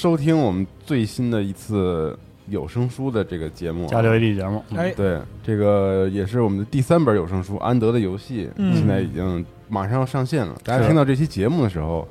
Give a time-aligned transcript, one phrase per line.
[0.00, 2.18] 收听我们最新的一次
[2.48, 3.84] 有声书的这个节目。
[3.84, 3.88] 啊。
[3.90, 8.74] 加流 AD 节目，哎，对，这个也是我们的第三本有声书《安德的游戏》，嗯。
[8.74, 10.56] 现在已经马上要上线了。
[10.64, 12.08] 大家听到这期节目的时候，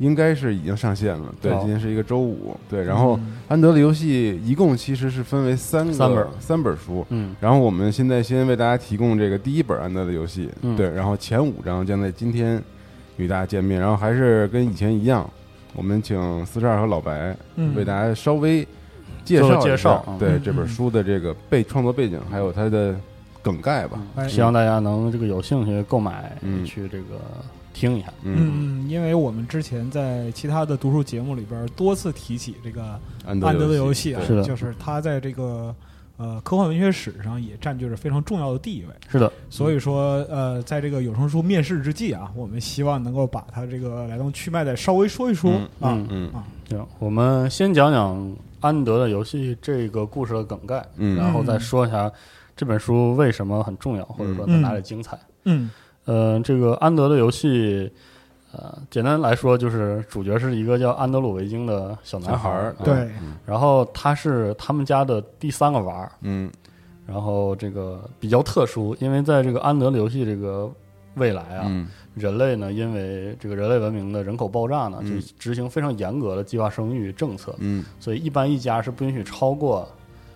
[0.00, 1.34] 应该是已经上线了。
[1.40, 2.54] 对，今天是一个周五。
[2.68, 6.26] 对，然后《嗯安德的游戏》一共其实是分为三个三本。
[6.38, 7.06] 三本书。
[7.08, 10.76] 嗯，然后我们现在先为大家提供这个第一本《安德的游戏》，嗯。
[10.76, 12.62] 对，然后前五章将在今天
[13.16, 15.28] 与大家见面，然后还是跟以前一样，
[15.74, 17.74] 我们请四十二和老白嗯。
[17.74, 18.66] 为大家稍微
[19.24, 20.04] 介绍介绍。
[20.08, 20.18] 嗯。
[20.18, 22.94] 对这本书的这个背创作背景，还有它的
[23.42, 24.00] 梗概吧。
[24.16, 24.28] 哎。
[24.28, 26.64] 希望大家能这个有兴趣购买嗯。
[26.64, 27.20] 去这个
[27.72, 28.12] 听一下。
[28.22, 35.74] 嗯，嗯，因为我们之前在其他的读书节目里边多次提起这个安德的游游戏啊就是他在这个
[36.20, 38.94] 呃科幻文学史上也占据着非常重要的地位。
[39.08, 52.12] 是的，所以说，呃，在这个有声书面世之际啊，我们希望能够把它这个来龙去脉再稍微说一说嗯啊嗯嗯啊，行，我们先讲讲安德的游戏这个故事的梗概，嗯然后再说一下
[52.54, 55.18] 这本书为什么很重要，或者说在哪里精彩。
[55.44, 55.70] 嗯
[56.04, 57.90] 呃，这个安德的游戏，
[58.52, 62.94] 呃，简单来说就是主角是一个叫安德鲁维京的小男孩儿，对。
[63.22, 66.50] 嗯然后他是他们家的第三个娃儿，嗯。
[67.06, 70.70] 然后这个比较特殊，因为在这个安德的游戏这个
[71.14, 71.88] 未来啊，嗯。
[72.14, 77.84] 人类呢因为这个人类文明的人口爆炸呢，就嗯执行非常严格的计划生育政策，嗯。
[78.00, 79.88] 所以一般一家是不允许超过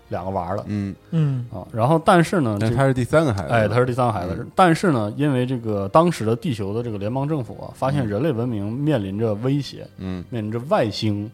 [0.08, 1.46] 两个娃儿的嗯，嗯。
[1.52, 1.66] 啊。
[1.72, 4.36] 然后但是呢，这但他是第三个孩子，哎，他是第三个孩子。
[4.38, 4.50] 嗯。
[4.54, 10.24] 但是呢，因为这个当时的地球的这个联邦政府啊，发现人类文明面临着威胁，嗯。
[10.30, 11.30] 面临着外星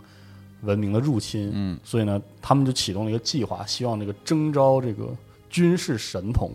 [0.63, 1.79] 文明的入侵，嗯。
[1.83, 5.09] 所以呢，他们就启动了一个计划，希望这个征召这个
[5.49, 6.51] 军事神童、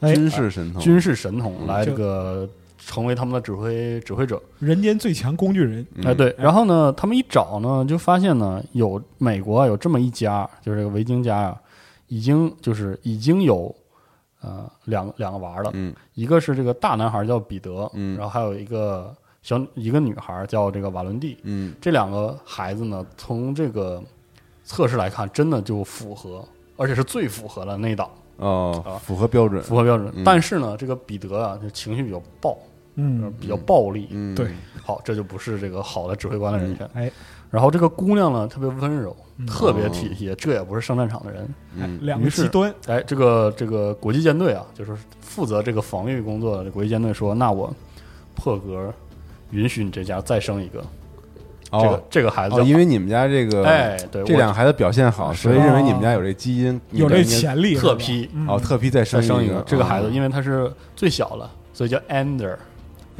[0.00, 2.48] 哎，军事神童，军事神童嗯来这就个
[2.86, 4.40] 成为他们的指挥指挥者。
[4.58, 6.06] 人间最强工具人，嗯。
[6.06, 11.60] 哎，对，然后呢，他们一找呢，就发现呢，有美国啊有这么一家，就是这个维京家啊，
[12.08, 13.74] 已经就是已经有
[14.40, 15.94] 呃两两个娃了，嗯。
[16.14, 18.16] 一个是这个大男孩叫彼得，嗯。
[18.16, 21.38] 然后还有一个小一个女孩叫这个瓦伦蒂。
[21.42, 21.74] 嗯。
[21.80, 24.02] 这两个孩子呢，从这个
[24.62, 26.46] 测试来看，真的就符合，
[26.76, 30.12] 而且是最符合了那档哦啊，符合标准，符合标准。
[30.16, 30.22] 嗯。
[30.24, 32.56] 但是呢，这个彼得啊，就情绪比较暴，
[32.96, 34.08] 嗯，比较暴力。
[34.10, 34.34] 嗯。
[34.34, 34.48] 对，
[34.82, 36.88] 好，这就不是这个好的指挥官的人选。
[36.94, 37.10] 哎，
[37.50, 39.46] 然后这个姑娘呢，特别温柔，嗯。
[39.46, 41.48] 特别体贴，这也不是上战场的人。
[41.76, 47.74] 嗯两于是个极端，哎，这个这个国际舰队啊，就是负责这个防御工作的国际舰队说，那我
[48.36, 48.92] 破格
[49.50, 50.84] 允许你这家再生一个，
[51.70, 58.46] 这个哦这个孩子哦，因为你们家这个哎，对，这两个孩子表现好，所以认为你们家有这基因，有这这潜力，特批嗯。
[58.48, 62.56] 哦，特批再生一个这个孩子，哦因为他是最小了，所以叫 Ender，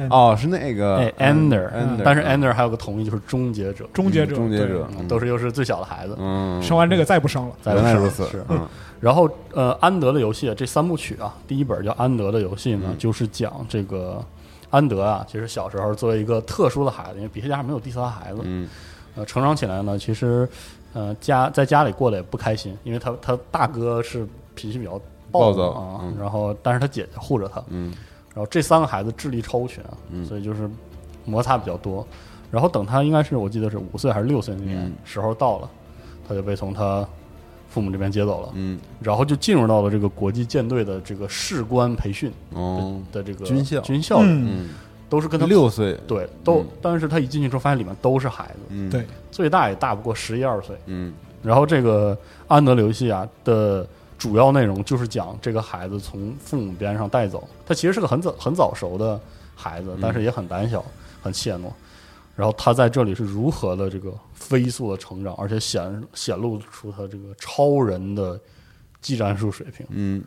[0.09, 2.41] 哦，是那个哎嗯 Ender，Ender，但是嗯。
[2.41, 5.07] Ender 还有个同义就是终结者，终结者，终结者，嗯。
[5.07, 6.15] 都是又是最小的孩子。
[6.19, 8.43] 嗯，生完这个再不生了，再不生原来如此，是。
[8.49, 8.67] 嗯。
[8.99, 12.97] 然后呃，安德的游戏这三部曲啊，第一本叫《安德的游戏》呢，嗯。
[12.97, 14.23] 就是讲这个
[14.69, 18.67] 安德啊，其实小时候作为一个特殊的孩子，因为比他家没有第三孩子，嗯。
[19.15, 20.47] 呃，成长起来呢，其实
[20.93, 24.99] 呃家在家里过得也不开心，因为他他大哥是脾气比较
[25.31, 26.17] 暴躁啊，嗯。
[26.19, 27.93] 然后但是他姐姐护着他，嗯
[28.35, 30.23] 然后这三个孩子智力超群啊，嗯。
[30.25, 30.69] 所以就是
[31.25, 32.05] 摩擦比较多。
[32.51, 34.93] 然后等他应该是我记得是五岁还是六岁那年、嗯。
[35.03, 35.69] 时候到了，
[36.27, 37.03] 他就被从他
[37.69, 38.79] 父母这边接走了，嗯。
[39.01, 43.01] 然后就进入到了这个国际舰队的这个士官培训哦。
[43.11, 43.79] 的这个军校。
[43.81, 44.69] 军校里，嗯，嗯，
[45.09, 46.67] 都是跟他六岁，对都，嗯。
[46.81, 48.89] 但是他一进去之后发现里面都是孩子，嗯。
[48.89, 50.75] 对，最大也大不过十一二岁。
[50.85, 51.13] 嗯。
[51.41, 52.17] 然后这个
[52.47, 53.87] 安德留西啊的
[54.17, 59.19] 主要内容就是讲这个孩子从父母边上带走，他其实是个很早很早熟的
[59.55, 60.83] 孩子，但是也很胆小，
[61.21, 61.71] 很怯懦。
[62.35, 68.39] 然后他在这里是如何的这个飞速的成长，而且显显露出他这个超人的
[69.01, 69.85] 技战术水平。
[69.89, 70.23] 嗯，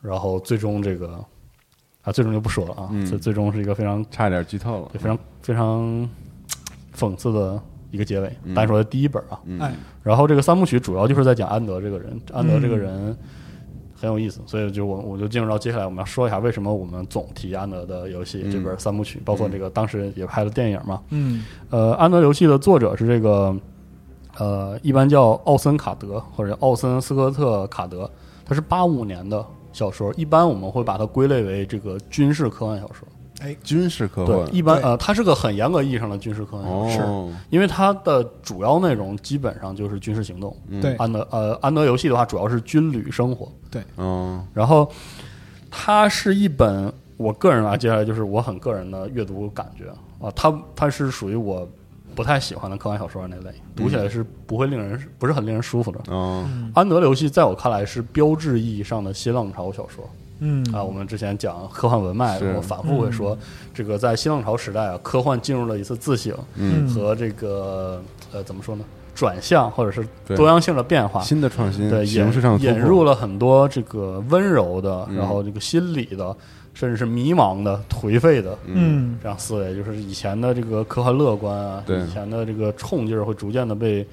[0.00, 1.22] 然后最终这个
[2.02, 6.10] 啊，最终就不说了啊，嗯最最终是一个非常差点剧透了对，非常非常
[6.96, 9.38] 讽刺的一个结尾，嗯单说的第一本啊。
[9.44, 9.72] 嗯哎，
[10.02, 13.16] 然后这个三部曲主要就是在讲安德这个人，安德这个人
[13.94, 21.00] 很有意思，所以就我我就进入到接下来我们要说一下为什么我们总提安德的游戏嗯这本三部曲，包括这个当时也拍了电影嘛。
[21.10, 23.54] 嗯呃，安德游戏的作者是这个
[24.38, 28.10] 呃，一般叫奥森卡德或者奥森斯科特卡德，
[28.44, 33.06] 他是八五年的小说，一般我们会把它归类为这个军事科幻小说。
[33.62, 40.56] 军事科对，幻一般呃，它是个很严格意义上的军事科幻小说，哦，因为它的主要内容基本上就是军事行动。
[40.68, 40.80] 嗯。
[40.80, 40.94] 对。
[40.96, 43.50] 安德呃，安德游戏的话，主要是军旅生活。
[43.70, 44.90] 对，嗯，然后
[45.70, 49.88] 它是一本我个人啊，接下来就是我很个人的阅读感觉
[50.24, 51.66] 啊，它它是属于我
[52.14, 56.00] 不太喜欢的科幻小说那类，读起来是不会令人不是很令人舒服的。
[56.10, 60.04] 嗯，安德游戏在我看来是标志意义上的新浪潮小说
[60.42, 60.62] 嗯。
[60.74, 60.82] 啊。
[60.82, 63.38] 我们之前讲科幻文脉，我反复会说，
[63.72, 68.02] 这个在新浪潮时代啊，科幻进入了一次自省嗯，和这个
[68.32, 68.84] 呃怎么说呢，
[69.14, 70.06] 转向或者是
[70.36, 71.20] 多样性的变化。
[71.22, 75.16] 新的创新，对，形引式上引入了很多这个温柔的，嗯。
[75.16, 76.36] 然后这个心理的，
[76.74, 79.18] 甚至是迷茫的、颓废的嗯。
[79.22, 84.06] 这样思维，就是以前的这个科幻乐观啊，对以前的这个冲劲儿会逐渐的被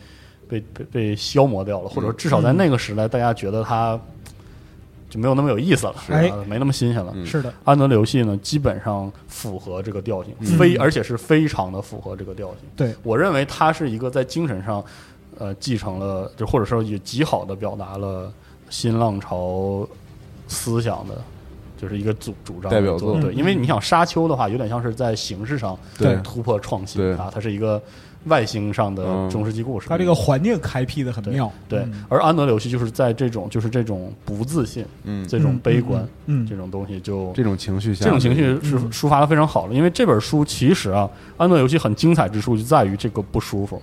[0.47, 3.99] 被被被消磨掉了，或者至少在那个时代，大家觉得它
[5.09, 7.11] 就没有那么有意思了，哎啊没那么新鲜了。
[7.15, 7.25] 嗯。
[7.25, 10.57] 是的，安德的游戏呢，基本上符合这个调性，嗯。
[10.57, 12.57] 非而且是非常的符合这个调性。
[12.75, 14.83] 对，我认为它是一个在精神上，
[15.37, 18.31] 呃，继承了，就或者说也极好的表达了
[18.69, 19.87] 新浪潮
[20.47, 21.21] 思想的，
[21.79, 23.19] 就是一个主主张代表作。
[23.21, 26.15] 对，嗯因为你想沙丘的话，有点像是在形式上对。
[26.23, 27.13] 突破创新对。
[27.13, 27.81] 啊，它是一个
[28.25, 29.29] 外星上的嗯。
[29.29, 29.87] 中世纪故事。
[29.87, 38.91] 它这个环境开辟的很妙，对嗯，而安德的游戏就是在这种就是这种不自信、嗯，这种悲观、嗯，这种东西就这种情绪下，这种情绪是嗯。
[38.91, 43.81] 抒发的非常好的，因为这本书其实啊，安德游戏很精彩之处就在于这个不舒服，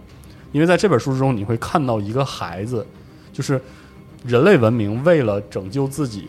[0.53, 2.87] 因为在这本书之中，你会看到一个孩子，
[3.33, 3.61] 就是
[4.27, 6.27] 人类文明为了拯救自己，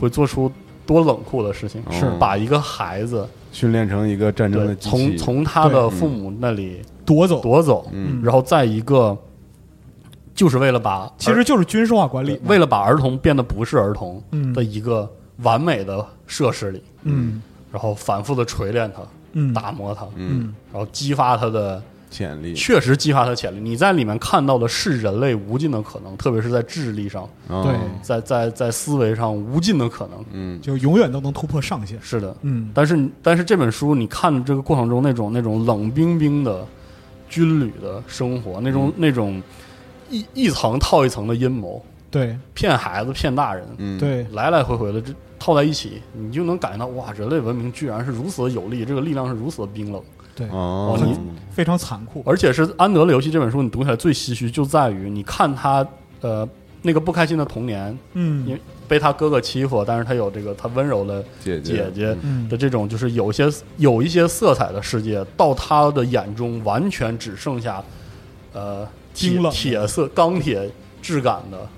[0.00, 0.50] 会做出
[0.86, 8.20] 多冷酷的事情，是把一个孩子训练成一个战争的机器，从从他的父母那里夺走，夺走，嗯。
[8.22, 9.16] 然后在一个
[10.34, 14.52] 就是为了把其实就是军事化管理，为了把儿童变得不是儿童嗯。
[14.52, 17.42] 的一个完美的设施里，嗯。
[17.70, 19.02] 然后反复的锤炼他。
[19.34, 19.54] 嗯。
[19.54, 23.58] 打磨他，嗯，然后激发他的，潜力，确实激发他的潜力。
[23.58, 27.74] 你在里面看到的是人类无尽的可能，特别是在智力上，哦对。
[28.02, 30.24] 在在在思维上无尽的可能。
[30.30, 32.70] 嗯，就永远都能突破上限，是的，嗯。
[32.74, 36.64] 但是但是这本书你看的这个过程中，那种那种冷冰冰的
[37.28, 39.42] 军旅的生活，那种、那种
[40.10, 42.38] 一一层套一层的阴谋，对。
[42.52, 50.02] 骗孩子骗大人，嗯，对，来来回回的这套在一起，你就能感觉到哇，人类文明居然是如此的有力，这个力量是如此的冰冷。
[50.34, 51.18] 对，哦，你
[51.50, 55.86] 非常残酷，而且是安德的游戏这本书，你读起来最唏嘘就在于，你看他
[56.20, 56.48] 呃
[56.80, 58.46] 那个不开心的童年，嗯。
[58.46, 62.48] 因为被他哥哥欺负，但是他有这个他温柔的姐姐姐嗯。
[62.48, 67.82] 的这种，就是有些有一些色彩的世界，到他的眼中完全只剩下
[68.52, 69.56] 呃铁冰冷的。
[69.56, 70.70] 铁色钢铁
[71.02, 71.68] 质感的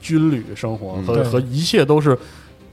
[0.00, 1.04] 军旅生活嗯。
[1.06, 2.18] 和和一切都是。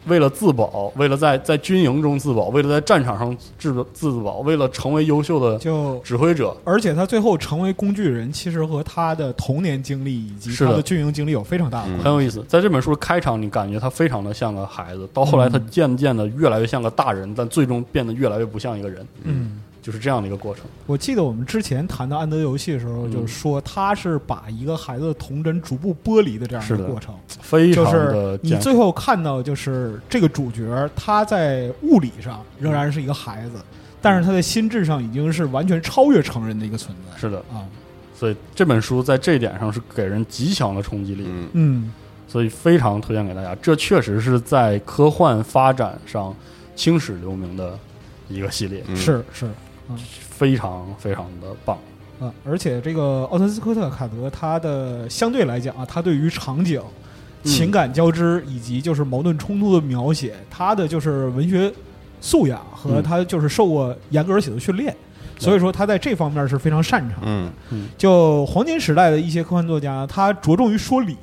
[0.07, 12.03] 为了自保，为了在在军营中自保，为了在战场上自自保，为了成为优秀的就指挥者，而且他最后成为工具人，其实和他的童年经历以及他的军营经历有非常大的关系。
[12.03, 12.43] 很有意思。
[12.47, 20.65] 在这本书的开场，你感觉他非常的像个孩子，到后来他渐渐的越来越像个大人，但最终变得越来越不像一个人，嗯，就是这样的一个过程。
[20.85, 27.15] 我记得我们之前谈到安德游戏的时候，嗯就是说他是把一个孩子的童真逐步剥离的这样一个过程。
[27.39, 33.51] 非常就是的你最后看到，就是这个主角他在物理上仍然是一个孩子，
[34.01, 37.63] 但是他在心智上已经是完全超越成人的一个存在是的，啊。
[38.13, 41.93] 所以这本书在这一点上是给人极强的冲击力，嗯嗯，
[42.27, 43.55] 所以非常推荐给大家。
[43.61, 46.35] 这确实是在科幻发展上
[46.75, 47.77] 青史留名的
[48.27, 49.47] 一个系列，是是
[49.95, 51.77] 是非常非常的棒。
[52.19, 56.91] 啊，而且这个奥特斯科特卡德，他的相对来讲啊，他对于场景、嗯
[57.43, 61.71] 情感交织以及就是矛盾冲突的描写，他的就是文学
[62.19, 63.03] 素养和嗯。
[63.03, 64.93] 他就是受过严格而且的训练，
[65.37, 67.19] 所以说他在这方面是非常擅长。
[67.21, 67.49] 嗯。
[67.97, 71.15] 就黄金时代的一些科幻作家，他着重于说理，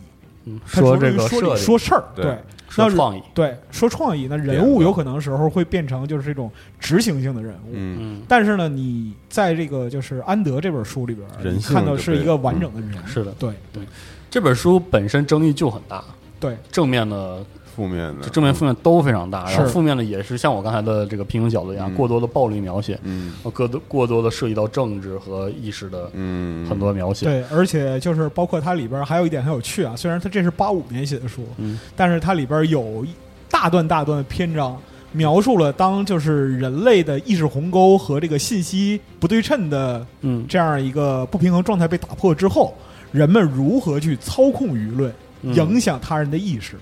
[0.44, 7.73] 嗯，他说这着重于说理说事儿，对说创意，对，说创意，那人物有可能时候会变成就是这种执行性的人物。
[7.73, 7.97] 嗯。
[8.00, 13.30] 嗯，但是呢，你在这个就是安德这本书里边，人看到是一个完整的人，是的。
[13.38, 13.52] 对。
[13.73, 13.83] 对。
[14.30, 16.02] 这本书本身争议就很大，
[16.40, 17.44] 对，正面的
[17.75, 21.95] 负面的，正面负面都非常大，然后是负面的也是像我刚才的这个平行角度一样，嗯。
[21.95, 23.33] 过多的暴力描写，嗯。
[23.43, 26.66] 过多过多的涉及到政治和意识的嗯。
[26.69, 27.26] 很多描写。
[27.26, 31.78] 对，而且就是包括它里边还有一点很有趣啊，虽然它这是八五年写的书，嗯。
[31.97, 33.09] 但是它里边有一
[33.50, 34.76] 大段大段的篇章
[35.12, 42.75] 描述了当就是人类的意识鸿沟和这个信息不对称的嗯，这样一个不平衡状态被打破之后，
[43.12, 45.12] 人们如何去操控舆论，
[45.43, 45.54] 嗯。
[45.54, 46.76] 影响他人的意识，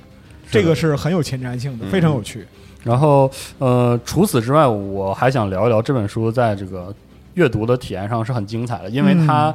[0.52, 2.46] 这个是很有前瞻性的，嗯非常有趣。
[2.84, 6.94] 然后呃，除此之外，我还想聊一聊这本书在这个
[7.34, 9.54] 阅读的体验上是很精彩的，因为它、嗯。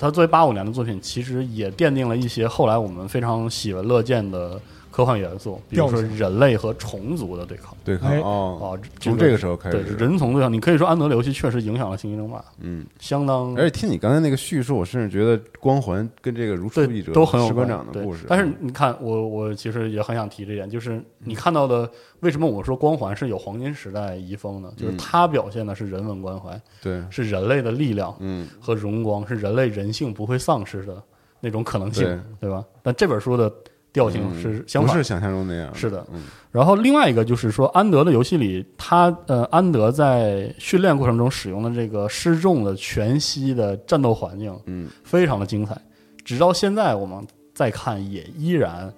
[0.00, 4.56] 它作为八五年的作品，其实也奠定了一些后来我们非常喜闻乐见的
[4.98, 7.72] 科幻元素，比如说人类和虫族的对抗。
[7.84, 9.76] 对抗啊，从这个时候开始。
[9.76, 13.56] 对始，人从对抗，你可以说安德烈游戏确实影响了《星际争霸》，嗯，相当。
[13.56, 21.88] 而且听你刚才那个叙述，我甚至觉得光环跟这个如出一辙，对都很有关对长的故事，但是你看，我我其实也很想提这点，就是你看到的，
[22.18, 24.72] 为什么我说光环是有黄金时代遗风呢？
[24.76, 24.96] 就是嗯。
[24.96, 28.48] 它表现的是人文关怀，对，是人类的力量嗯。
[28.58, 31.00] 和荣光，是人类人性不会丧失的
[31.38, 32.02] 那种可能性，
[32.40, 32.48] 对。
[32.48, 32.64] 对吧？
[32.82, 33.48] 但这本书的
[33.98, 45.76] 调性嗯是相不是想象中那样，是的嗯然后另外一个就是说，安德的游戏里，他呃，安德在训练过程中使用的这个失重的全息的战斗环境，嗯非常的精彩。
[46.24, 48.92] 直到现在我们再看，也依然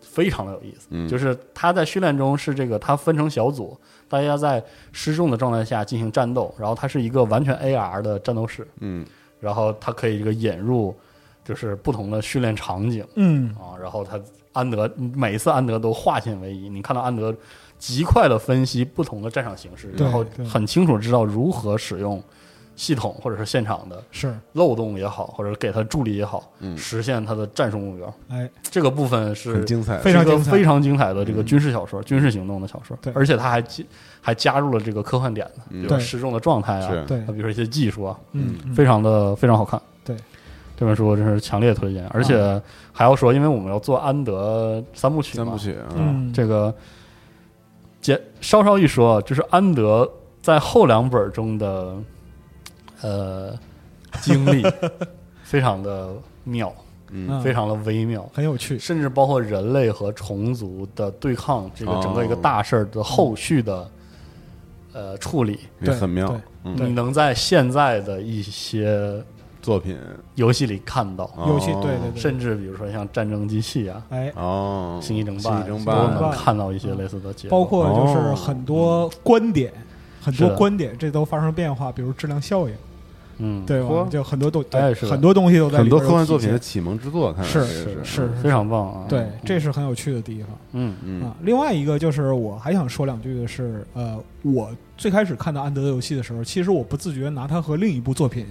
[0.00, 0.86] 非常的有意思。
[0.90, 3.76] 嗯，就是他在训练中是这个，他分成小组，
[4.08, 9.04] 大家在失重的状态下进行战斗，然后它是一个完全 AR 的战斗室，嗯
[9.40, 10.94] 然后它可以这个引入
[11.48, 13.02] 就是不同的训练场景。
[13.14, 14.20] 嗯，啊，然后他
[14.52, 17.34] 安德每一次安德都化险为夷，你看到安德
[17.78, 22.22] 极快的分析不同的战场形势，然后很清楚知道如何使用
[22.76, 26.76] 系统或者是现场的是，漏洞也好，或者给他助力也好，嗯。
[26.76, 28.14] 实现他的战术目标。
[28.28, 30.52] 哎，这个部分是很精彩，非常精彩。
[30.52, 33.84] 非常精彩的这个军事小说、军事行动的小说对，而且他还加
[34.20, 35.80] 还加入了这个科幻点子，嗯。
[35.80, 37.18] 比如说失重的状态啊，对。
[37.20, 38.74] 啊，比如说一些技术啊，嗯，嗯。
[38.74, 39.80] 非常的非常好看。
[40.78, 42.60] 对，这本书真是强烈推荐，而且
[42.92, 46.72] 还要说，因为我们要做安德三部曲嘛，三部曲啊，嗯，这个
[48.00, 50.08] 简稍稍一说，就是安德
[50.40, 51.94] 在后两本中的
[53.02, 53.58] 呃
[54.20, 54.62] 经历
[55.42, 56.10] 非常的
[56.44, 56.72] 妙，
[57.10, 58.28] 嗯嗯非常的微妙。
[58.32, 58.78] 很有趣。
[58.78, 63.90] 甚至包括人类和虫族的对抗，这个整个一个哦大事儿的后续的、
[64.92, 69.22] 呃处理，也很妙，嗯，你能在现在的一些
[69.68, 69.94] 作品。
[70.34, 77.58] 游戏里看到，游戏哦对对对，甚至比如说像战争机器啊、哎，哦，星际争霸，星际争霸都能看到一些类似的结果。
[77.58, 79.70] 包括就是哦很多观点，
[80.22, 82.74] 很多观点这都发生变化，比如质量效应，
[83.38, 88.04] 嗯，对我们就很多都哎是很多东西都在很多科幻作品的启蒙之作，看来是是。
[88.04, 89.06] 是非常棒啊！
[89.08, 90.48] 对，这是很有趣的地方。
[90.72, 90.96] 嗯。
[91.04, 91.22] 嗯。
[91.22, 91.36] 啊。
[91.42, 98.46] 另外一个就是我还想说两句的是，呃，我最开始看到安德的游戏的时候，其实我不自觉拿它和另一部作品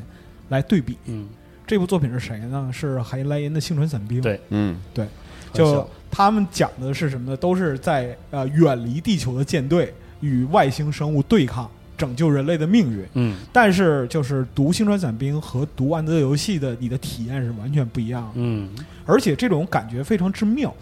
[0.49, 0.97] 来对比。
[1.05, 1.27] 嗯，
[1.65, 2.69] 这部作品是谁呢？
[2.73, 4.19] 是海因莱因的《幸存伞兵》。
[4.21, 5.07] 对嗯对
[5.53, 7.37] 就他们讲的是什么呢？
[7.37, 13.05] 都是在呃远离地球的舰队与外星生物对抗，拯救人类的命运。
[13.13, 18.69] 嗯但是就是读《星船伞兵》和读安德游戏的，你的体验是完全不一样的，嗯
[19.05, 20.73] 而且这种感觉非常之妙。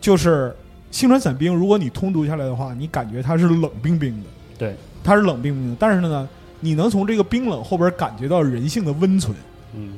[0.00, 0.48] 就是
[0.90, 5.76] 《星船伞兵》，如果你通读下来的话，你感觉它是冷冰冰的，对，它是冷冰冰的。
[5.78, 6.28] 但是呢，
[6.62, 9.36] 你能从这个冰冷后边感觉到人性的温存。
[9.74, 9.94] 嗯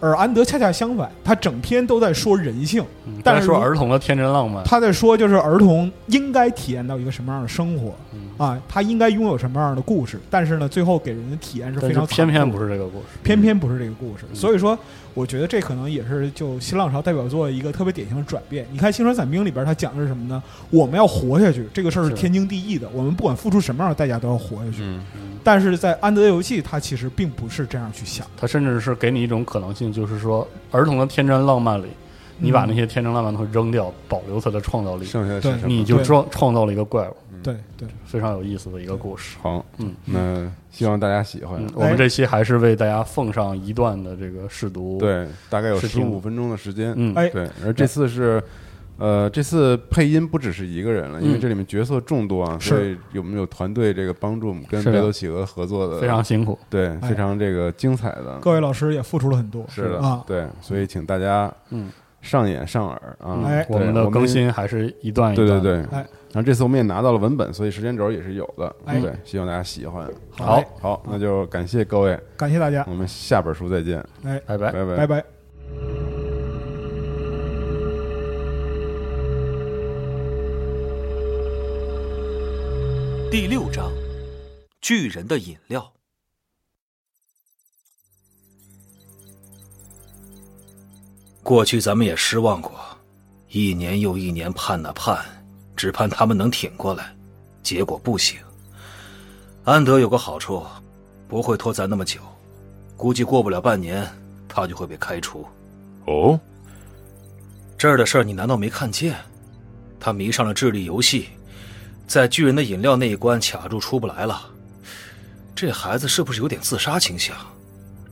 [0.00, 14.24] 而安德恰恰相反，他整篇都在说人性，嗯，但是说儿童的天真浪漫，他在说就是儿童应该体验到一个什么样的生活嗯，啊，他应该拥有什么样的故事，但是呢，最后给人的体验是非常偏偏不是，这个故事，偏偏不是这个故事。
[14.30, 14.78] 嗯所以说，
[15.14, 18.66] 我觉得这可能也是就新浪潮代表作一个特别典型的转变。
[18.70, 20.42] 你看《星船伞兵》里边，他讲的是什么呢？
[20.68, 24.84] 我们要活下去，这个事儿是是天经地义的，我们不管付出什么样的代价都要活下去。
[25.42, 28.26] 但是在安德游戏，他其实并不是这样去想。
[28.36, 31.86] 他甚至是给你一种可能性，就是说儿童的天真浪漫里，
[32.38, 35.56] 你把那些天真浪漫都扔掉，保留它的创造力，剩下的？
[35.66, 39.36] 你就对创创造了一个怪物，对对，非常有意思的一个故事。
[39.42, 41.70] 好，嗯那希望大家喜欢嗯，。
[41.74, 46.92] 我们这期还是为大家奉上一段的这个试读，，对，大概有十五分钟的时间。
[46.96, 48.42] 嗯，哎对，而这次是，
[48.98, 58.38] 呃，这次配音不只是一个人了，因为嗯这里面角色众多啊，是所以有没有团队这个帮助我们跟北斗企鹅合作的，非常辛苦，对，哎非常这个精彩的。
[58.40, 59.64] 各位老师也付出了很多。
[59.68, 61.90] 是的啊，对，所以请大家嗯，
[62.22, 63.42] 上眼上耳啊！
[63.44, 68.74] 哎我们的更，新还是一段一段，对对对，哎然后这次我们也拿到了文本，所以时间轴也是有的。
[68.84, 70.06] 哎对，希望大家喜欢。
[70.32, 74.72] 好，好，那就感谢各位，感谢大家，我们下本书再见，哎，拜拜。
[74.72, 75.35] 拜拜拜拜。
[83.28, 83.92] 第六章：
[84.80, 85.92] 巨人的饮料。
[91.42, 92.72] 过去咱们也失望过，
[93.48, 95.18] 一年又一年盼啊盼，
[95.74, 97.14] 只盼他们能挺过来，
[97.64, 98.38] 结果不行。
[99.64, 100.64] 安德有个好处，
[101.26, 102.20] 不会拖咱那么久，
[102.96, 104.08] 估计过不了半年，
[104.48, 105.44] 他就会被开除。
[106.06, 106.38] 哦，
[107.76, 109.16] 这儿的事儿你难道没看见？
[109.98, 111.28] 他迷上了智力游戏，
[112.06, 114.42] 在巨人的饮料那一关卡住出不来了。
[115.54, 117.36] 这孩子是不是有点自杀倾向？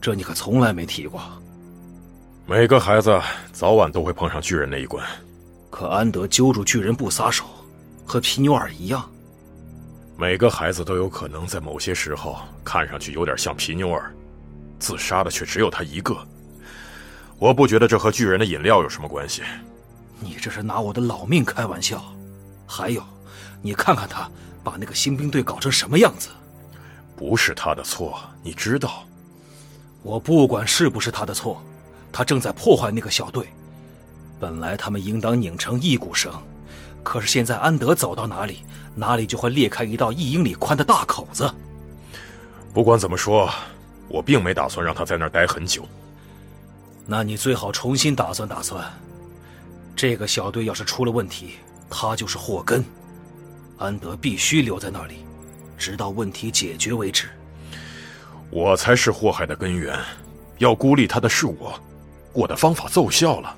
[0.01, 1.21] 这你可从来没提过。
[2.45, 3.19] 每个孩子
[3.51, 5.03] 早晚都会碰上巨人那一关。
[5.71, 7.45] 可安德揪住巨人不撒手，
[8.05, 9.09] 和皮纽尔一样。
[10.17, 14.13] 每个孩子都有可能在某些时候看上去有点像皮纽尔，
[14.79, 16.15] 自杀的却只有他一个。
[17.37, 19.41] 我不觉得这和巨人的饮料有什么关系。
[20.19, 22.03] 你这是拿我的老命开玩笑。
[22.67, 23.03] 还有，
[23.65, 24.29] 你看看他
[24.63, 26.29] 把那个新兵队搞成什么样子。
[27.15, 29.03] 不是他的错，你知道。
[30.03, 31.59] 我不管是不是他的错。
[32.11, 33.47] 他正在破坏那个小队，
[34.39, 36.31] 本来他们应当拧成一股绳，
[37.03, 38.59] 可是现在安德走到哪里，
[38.93, 41.51] 哪里就会裂开一道一英里宽的大口子。
[42.71, 43.49] 不管怎么说，
[44.07, 45.83] 我并没打算让他在那儿待很久。
[47.07, 48.85] 那你最好重新打算打算。
[49.95, 51.55] 这个小队要是出了问题，
[51.89, 52.85] 他就是祸根。
[53.77, 55.25] 安德必须留在那里，
[55.77, 57.27] 直到问题解决为止。
[58.49, 59.99] 我才是祸害的根源，
[60.59, 61.77] 要孤立他的是我。
[62.31, 63.55] 我的方法奏效了。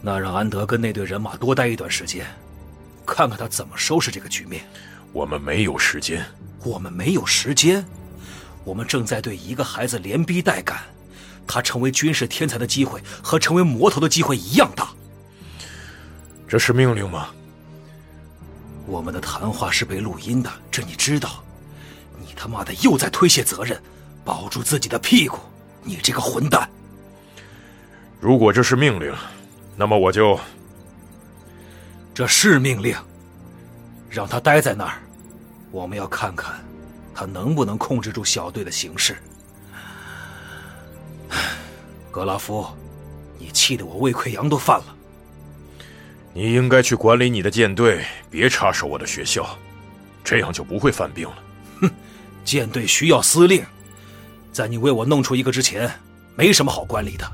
[0.00, 2.26] 那让安德跟那队人马多待一段时间，
[3.06, 4.62] 看看他怎么收拾这个局面。
[5.12, 6.24] 我们没有时间。
[6.62, 7.84] 我们没有时间。
[8.64, 10.78] 我们正在对一个孩子连逼带赶，
[11.46, 14.88] 他成为军事天才的机会和成为魔头的机会一样大。
[16.46, 17.30] 这是命令吗？
[18.86, 21.42] 我们的谈话是被录音的，这你知道。
[22.18, 23.80] 你他妈的又在推卸责任，
[24.24, 25.38] 保住自己的屁股，
[25.82, 26.68] 你这个混蛋！
[28.20, 29.14] 如果这是命令，
[29.76, 30.38] 那么我就……
[32.12, 32.94] 这是命令，
[34.10, 35.00] 让他待在那儿。
[35.70, 36.62] 我们要看看，
[37.14, 39.16] 他能不能控制住小队的形势。
[42.10, 42.66] 格拉夫，
[43.38, 44.96] 你气得我胃溃疡都犯了。
[46.32, 49.58] 你应该去管理你的舰队，别插手我的学校，
[50.22, 51.42] 这样就不会犯病了。
[51.80, 51.90] 哼，
[52.44, 53.64] 舰队需要司令，
[54.52, 55.90] 在你为我弄出一个之前，
[56.36, 57.30] 没什么好管理的。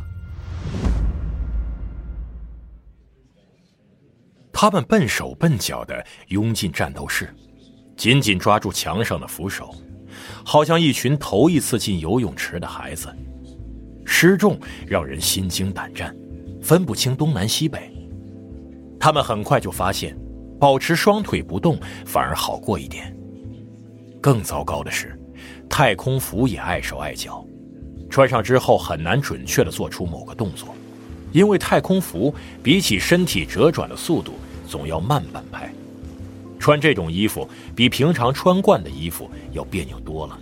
[4.51, 7.29] 他们笨手笨脚的拥进战斗室，
[7.95, 9.75] 紧紧抓住墙上的扶手，
[10.43, 13.15] 好像一群头一次进游泳池的孩子。
[14.07, 16.17] 失重让人心惊胆战，
[16.63, 17.93] 分不清东南西北。
[18.99, 20.17] 他们很快就发现，
[20.59, 23.17] 保持双腿不动反而好过一点。
[24.21, 25.19] 更糟糕的是，
[25.69, 27.47] 太空服也碍手碍脚，
[28.11, 30.75] 穿上之后很难准确的做出某个动作，
[31.33, 34.33] 因为太空服比起身体折转的速度。
[34.69, 35.73] 总要慢半拍，
[36.59, 40.37] 穿这种衣服比平常穿惯的衣服要别扭多了。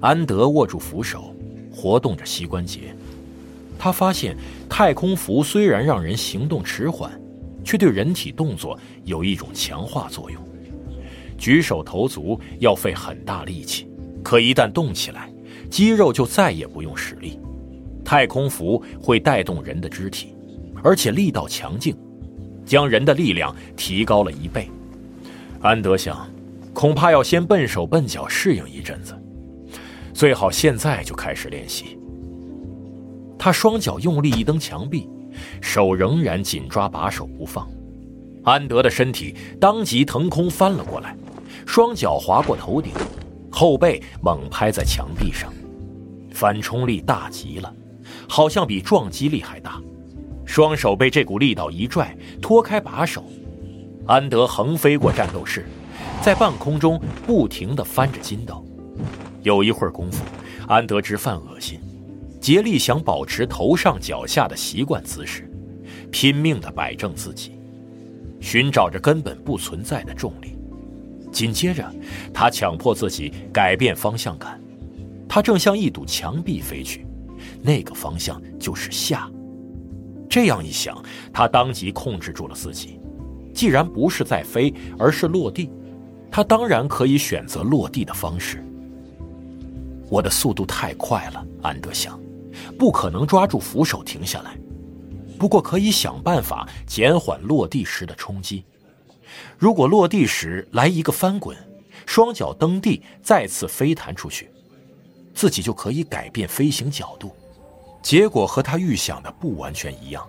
[0.00, 1.32] 安德握住扶手，
[1.72, 2.92] 活动着膝关节。
[3.82, 4.36] 他发现
[4.68, 7.10] 太空服虽然让人行动迟缓，
[7.64, 10.38] 却对人体动作有一种强化作用。
[11.38, 13.88] 举手投足要费很大力气，
[14.22, 15.32] 可一旦动起来，
[15.70, 17.40] 肌肉就再也不用使力。
[18.04, 20.34] 太空服会带动人的肢体，
[20.84, 21.96] 而且力道强劲。
[22.66, 24.70] 将人的力量提高了一倍，
[25.62, 26.30] 安德想，
[26.74, 29.14] 恐怕要先笨手笨脚适应一阵子，
[30.12, 31.98] 最好现在就开始练习。
[33.42, 35.08] 他双脚用力一蹬墙壁，
[35.62, 37.66] 手仍然紧抓把手不放。
[38.44, 41.16] 安德的身体当即腾空翻了过来，
[41.66, 42.92] 双脚划过头顶，
[43.50, 45.50] 后背猛拍在墙壁上，
[46.34, 47.74] 反冲力大极了，
[48.28, 49.80] 好像比撞击力还大。
[50.44, 53.24] 双手被这股力道一拽，脱开把手，
[54.04, 55.64] 安德横飞过战斗室，
[56.20, 58.62] 在半空中不停地翻着筋斗。
[59.42, 60.22] 有一会儿功夫，
[60.66, 61.80] 安德直犯恶心，
[62.40, 65.50] 竭力想保持头上脚下的习惯姿势，
[66.10, 67.52] 拼命地摆正自己，
[68.40, 70.56] 寻找着根本不存在的重力。
[71.30, 71.88] 紧接着，
[72.32, 74.60] 他强迫自己改变方向感，
[75.28, 77.06] 他正向一堵墙壁飞去，
[77.62, 79.30] 那个方向就是下。
[80.28, 80.96] 这样一想，
[81.32, 82.98] 他当即控制住了自己。
[83.52, 85.70] 既然不是在飞，而是落地，
[86.30, 88.64] 他当然可以选择落地的方式。
[90.08, 92.19] 我的速度太快了，安德想，
[92.80, 94.56] 不可能抓住扶手停下来。
[95.38, 98.64] 不过可以想办法减缓落地时的冲击。
[99.58, 101.54] 如果落地时来一个翻滚，
[102.06, 104.50] 双脚蹬地，再次飞弹出去，
[105.34, 107.36] 自己就可以改变飞行角度。
[108.00, 110.26] 结果和他预想的不完全一样，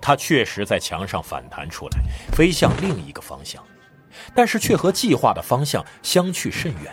[0.00, 1.98] 他确实在墙上反弹出来，
[2.32, 3.62] 飞向另一个方向，
[4.34, 6.90] 但是却和计划的方向相去甚远。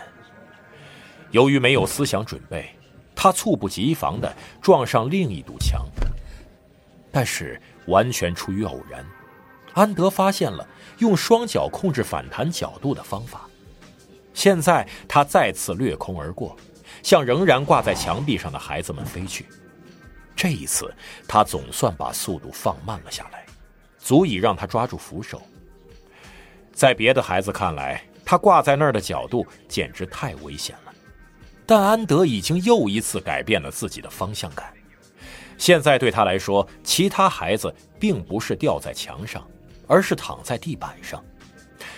[1.30, 2.68] 由于没有思想准备，
[3.14, 5.86] 他猝不及防的撞上另一堵墙。
[7.10, 9.04] 但是完全出于偶然，
[9.72, 10.66] 安德发现了
[10.98, 13.48] 用双脚控制反弹角度的方法。
[14.32, 16.56] 现在他再次掠空而过，
[17.04, 19.46] 向仍然挂在墙壁上的孩子们飞去。
[20.34, 20.92] 这一次，
[21.28, 23.46] 他总算把速度放慢了下来，
[23.96, 25.40] 足以让他抓住扶手。
[26.72, 30.83] 在别的孩子看来，他挂在那儿的角度简直太危险了。
[31.66, 34.72] 但安德已经又一次改变了自己的方向感。
[35.56, 39.46] 现在对他来说，其他孩子并不是吊在墙上，
[39.86, 41.24] 而是躺在地板上。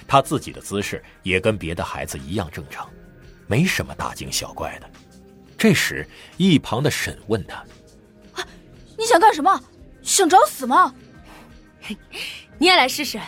[0.06, 2.88] 他自己的姿势也跟别的孩子一样正常，
[3.46, 4.88] 没什么大惊小怪的。
[5.58, 7.56] 这时，一旁的沈问他。
[8.34, 8.46] 啊
[8.96, 9.60] 你想干什么？
[10.02, 10.94] 想找死吗？
[12.58, 13.20] 你也来试试，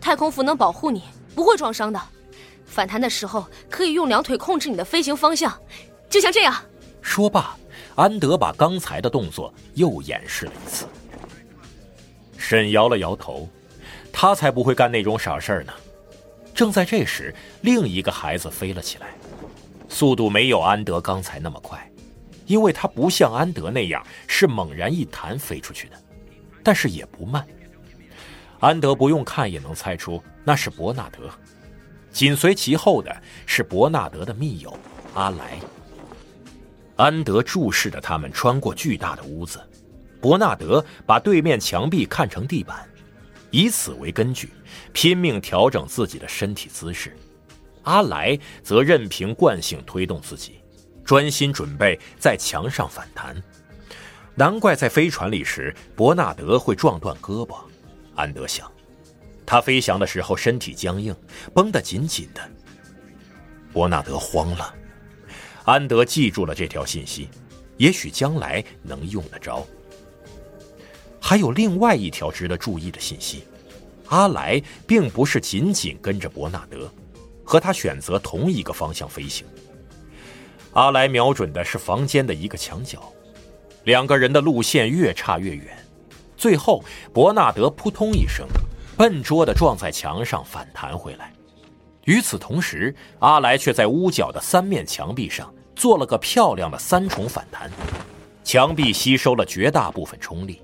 [0.00, 1.02] 太空服能保护你，
[1.34, 2.00] 不会撞伤的。
[2.66, 5.58] 反弹的时候可以用两腿控制你的飞行方向，
[6.10, 6.54] 就像这样。
[7.00, 7.56] 说罢，
[7.94, 10.86] 安德把刚才的动作又演示了一次。
[12.36, 13.48] 沈摇了摇头，
[14.12, 15.72] 他才不会干那种傻事儿呢。
[16.54, 19.08] 正在这时，另一个孩子飞了起来，
[19.88, 21.90] 速度没有安德刚才那么快。
[22.46, 25.96] 因为他不像安德那样是猛然一弹飞出去的，
[26.62, 27.44] 但是也不慢。
[28.60, 31.28] 安德不用看也能猜出那是伯纳德，
[32.16, 34.74] 紧随其后的是伯纳德的密友
[35.12, 35.60] 阿莱。
[36.96, 39.60] 安德注视着他们穿过巨大的屋子，
[40.18, 42.88] 伯纳德把对面墙壁看成地板，
[43.50, 44.48] 以此为根据
[44.94, 47.14] 拼命调整自己的身体姿势，
[47.82, 50.62] 阿莱则任凭惯性推动自己。
[51.04, 53.36] 专心准备在墙上反弹，
[54.34, 57.58] 难怪在飞船里时伯纳德会撞断胳膊。
[58.14, 58.72] 安德想，
[59.46, 61.14] 他飞翔的时候身体僵硬，
[61.54, 62.40] 绷得紧紧的。
[63.72, 64.74] 伯纳德慌了。
[65.64, 67.28] 安德记住了这条信息，
[67.76, 69.66] 也许将来能用得着。
[71.20, 73.44] 还有另外一条值得注意的信息：
[74.06, 76.88] 阿莱并不是紧紧跟着伯纳德，
[77.44, 79.46] 和他选择同一个方向飞行。
[80.72, 83.12] 阿莱瞄准的是房间的一个墙角，
[83.84, 85.76] 两个人的路线越差越远，
[86.36, 88.46] 最后伯纳德扑通一声，
[88.96, 91.32] 笨拙的撞在墙上反弹回来。
[92.04, 97.70] 与此同时，阿莱却在屋角的三面墙壁上做了个漂亮的三重反弹，
[98.44, 100.62] 墙壁吸收了绝大部分冲力，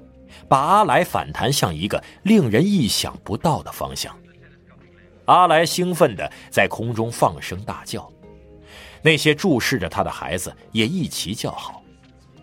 [0.49, 4.17] 把阿莱反弹向一个令人意想不到的方向。
[5.25, 8.09] 阿莱兴奋的在空中放声大叫。
[9.03, 11.83] 那些注视着他的孩子也一齐叫好，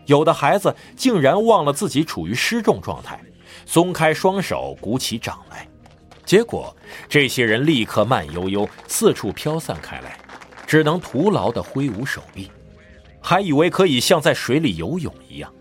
[0.07, 3.17] 有的孩子竟然忘了自己处于失重状态，
[3.65, 5.65] 松开双手，鼓起掌来。
[6.29, 6.77] 结果，
[7.09, 10.15] 这些人立刻慢悠悠四处飘散开来，
[10.67, 12.51] 只能徒劳地挥舞手臂，
[13.19, 15.51] 还以为可以像在水里游泳一样。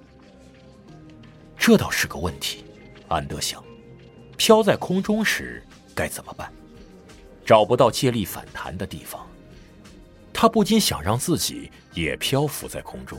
[1.57, 2.67] 这倒是个问题，
[3.09, 3.65] 安德想，
[4.37, 6.53] 飘在空中时该怎么办？
[7.47, 9.27] 找不到借力反弹的地方。
[10.35, 13.19] 他不禁想让自己也漂浮在空中，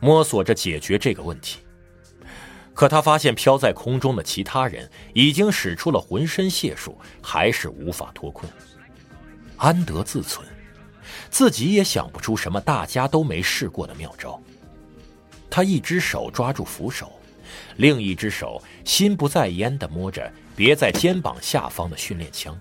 [0.00, 1.60] 摸索着解决这个问题。
[2.74, 8.50] 可他发现飘在空中的其他人已经使出了浑身解数，还是无法脱困。
[9.56, 10.46] 安德自存，
[11.30, 14.38] 自己也想不出什么大家都没试过的妙招。
[15.48, 17.12] 他一只手抓住扶手，
[17.76, 22.58] 另一只手心不在焉地摸着别在肩膀下方的训练枪，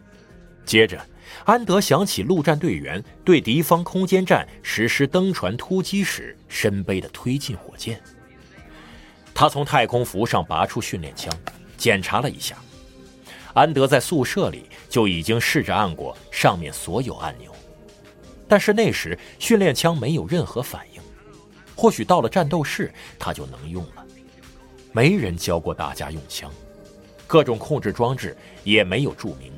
[0.63, 1.03] 接着。
[1.45, 7.99] 安德想起陆战队员对敌方空间站实施登船突击时身背的推进火箭。
[9.33, 11.33] 他从太空服上拔出训练枪，
[11.77, 12.55] 检查了一下。
[13.53, 17.51] 安德在宿舍里就已经试着按过上面所有按钮，
[18.47, 21.01] 但是那时训练枪没有任何反应。
[21.75, 24.05] 或许到了战斗室，他就能用了。
[24.91, 26.51] 没人教过大家用枪，
[27.27, 29.51] 各种控制装置也没有注明。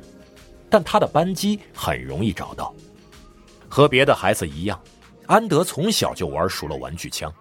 [0.69, 2.73] 但他的扳机很容易找到，
[3.69, 4.81] 和别的孩子一样，
[5.27, 7.33] 安德从小就玩熟了玩具枪。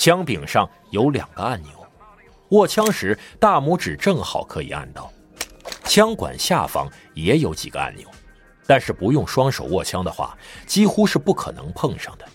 [0.00, 1.86] 枪柄上有两个按钮，
[2.52, 5.12] 握枪时大拇指正好可以按到。
[5.84, 8.08] 枪管下方也有几个按钮，
[8.66, 10.34] 但是不用双手握枪的话，
[10.64, 12.26] 几乎是不可能碰上的。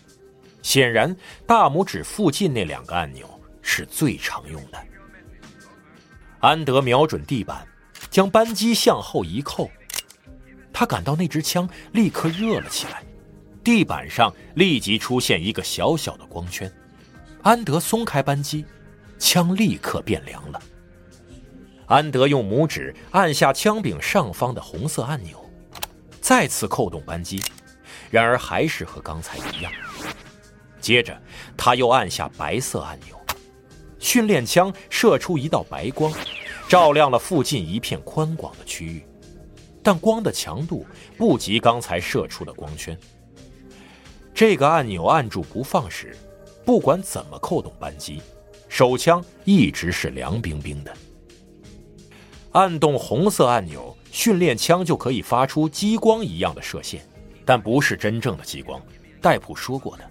[0.61, 1.15] 显然，
[1.47, 3.27] 大拇指附近那两个按钮
[3.63, 4.77] 是最常用的。
[6.41, 7.67] 安德瞄准地板，
[8.11, 9.71] 将扳机向后一扣。
[10.71, 13.03] 他感到那支枪立刻热了起来，
[13.63, 16.71] 地板上立即出现一个小小的光圈。
[17.45, 18.65] 安德松开扳机，
[19.19, 20.59] 枪立刻变凉了。
[21.85, 25.47] 安德用拇指按下枪柄上方的红色按钮，
[26.19, 27.39] 再次扣动扳机，
[28.09, 29.71] 然而还是和刚才一样。
[30.81, 31.15] 接着，
[31.55, 33.15] 他又按下白色按钮，
[33.99, 36.11] 训练枪射出一道白光，
[36.67, 39.05] 照亮了附近一片宽广的区域，
[39.83, 40.83] 但光的强度
[41.15, 42.97] 不及刚才射出的光圈。
[44.33, 46.17] 这个按钮按住不放时，
[46.65, 48.21] 不管怎么扣动扳机，
[48.67, 50.91] 手枪一直是凉冰冰的。
[52.53, 57.07] 按动红色按钮，训练枪就可以发出激光一样的射线，
[57.45, 58.81] 但不是真正的激光。
[59.21, 60.09] 戴普说过的。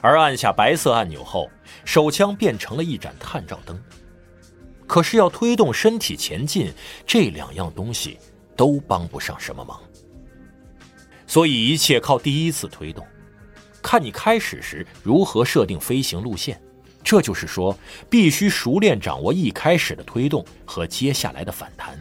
[0.00, 1.48] 而按下白色按钮后，
[1.84, 3.80] 手枪变成了一盏探照灯。
[4.86, 6.72] 可是要推动身体前进，
[7.06, 8.18] 这两样东西
[8.54, 9.80] 都帮不上什么忙。
[11.26, 13.06] 所以一切靠第一次推动，
[13.82, 16.60] 看你开始时如何设定飞行路线。
[17.04, 17.76] 这就是说，
[18.08, 21.98] 必须熟练掌握一开始的推动和接下来的反弹，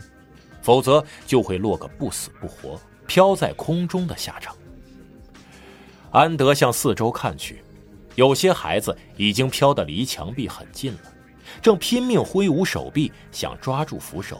[0.61, 4.55] 否则就会落个不死不活、飘在空中的下场。
[6.11, 7.63] 安德向四周看去，
[8.13, 11.13] 有些孩子已经飘得离墙壁很近了，
[11.63, 14.37] 正拼命挥舞手臂想抓住扶手；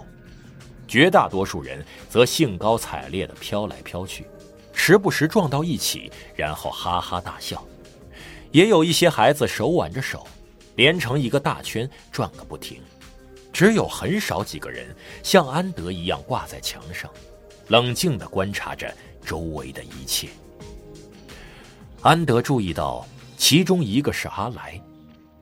[0.88, 4.28] 绝大多数人则兴高采烈地飘来飘去，
[4.84, 7.64] 时不时撞到一起，然后哈哈大笑。
[8.52, 10.26] 也有一些孩子手挽着手。
[10.76, 12.82] 连成一个大圈转个不停，
[13.54, 14.88] 只有很少几个人
[15.22, 17.12] 像安德一样挂在墙上，
[17.68, 18.92] 冷静地观察着
[19.24, 20.30] 周围的一切。
[22.02, 23.06] 安德注意到
[23.38, 24.82] 其中一个是阿莱，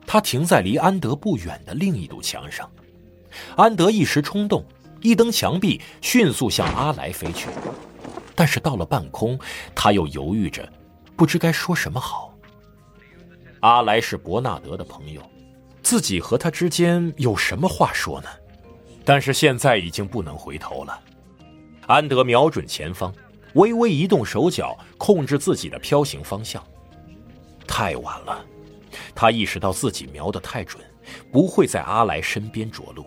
[0.04, 2.68] 他停在离安德不远的另一堵墙上。
[3.56, 4.62] 安德一时冲动，
[5.00, 7.46] 一蹬墙壁，迅速向阿莱飞去。
[8.40, 9.38] 但是到了半空，
[9.74, 10.66] 他又犹豫着，
[11.14, 12.34] 不知该说什么好。
[13.60, 15.20] 阿莱是伯纳德的朋友，
[15.82, 18.30] 自己和他之间有什么话说呢？
[19.04, 20.98] 但是现在已经不能回头了。
[21.86, 23.14] 安德瞄准前方，
[23.56, 26.66] 微微移动手脚，控制自己的飘行方向。
[27.66, 28.42] 太晚了，
[29.14, 30.82] 他意识到自己瞄得太准，
[31.30, 33.04] 不会在阿莱身边着陆。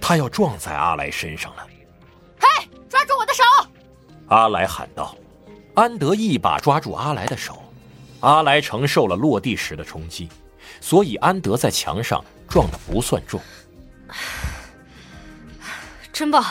[0.00, 1.66] 他要撞在阿莱身上了。
[2.38, 3.42] 嘿，抓住我的手！
[4.28, 5.16] 阿来喊道。
[5.74, 7.60] 安德一把抓住阿来的手。
[8.20, 10.28] 阿来承受了落地时的冲击，
[10.80, 13.40] 所以安德在墙上撞的不算重。
[16.12, 16.42] 真棒，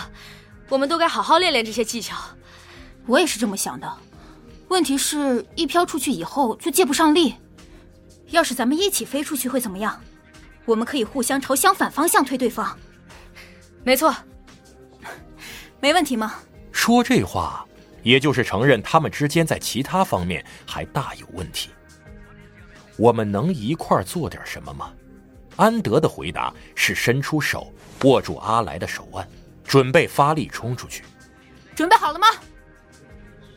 [0.69, 2.15] 我们都该好好练练这些技巧。
[3.07, 3.91] 我也是这么想的。
[4.67, 7.35] 问题是，一飘出去以后就借不上力。
[8.27, 9.99] 要是咱们一起飞出去会怎么样？
[10.65, 12.77] 我们可以互相朝相反方向推对方。
[13.83, 14.15] 没错，
[15.81, 16.35] 没问题吗？
[16.73, 17.65] 说这话。
[18.03, 21.69] 也就是承认他们之间在其他方面还大有问题。
[22.97, 24.91] 我们能一块做点什么吗？
[25.55, 29.25] 安德的回答是伸出手握住阿来的手腕，
[29.63, 31.05] 准备发力冲出去。
[31.73, 32.27] 准备好了吗？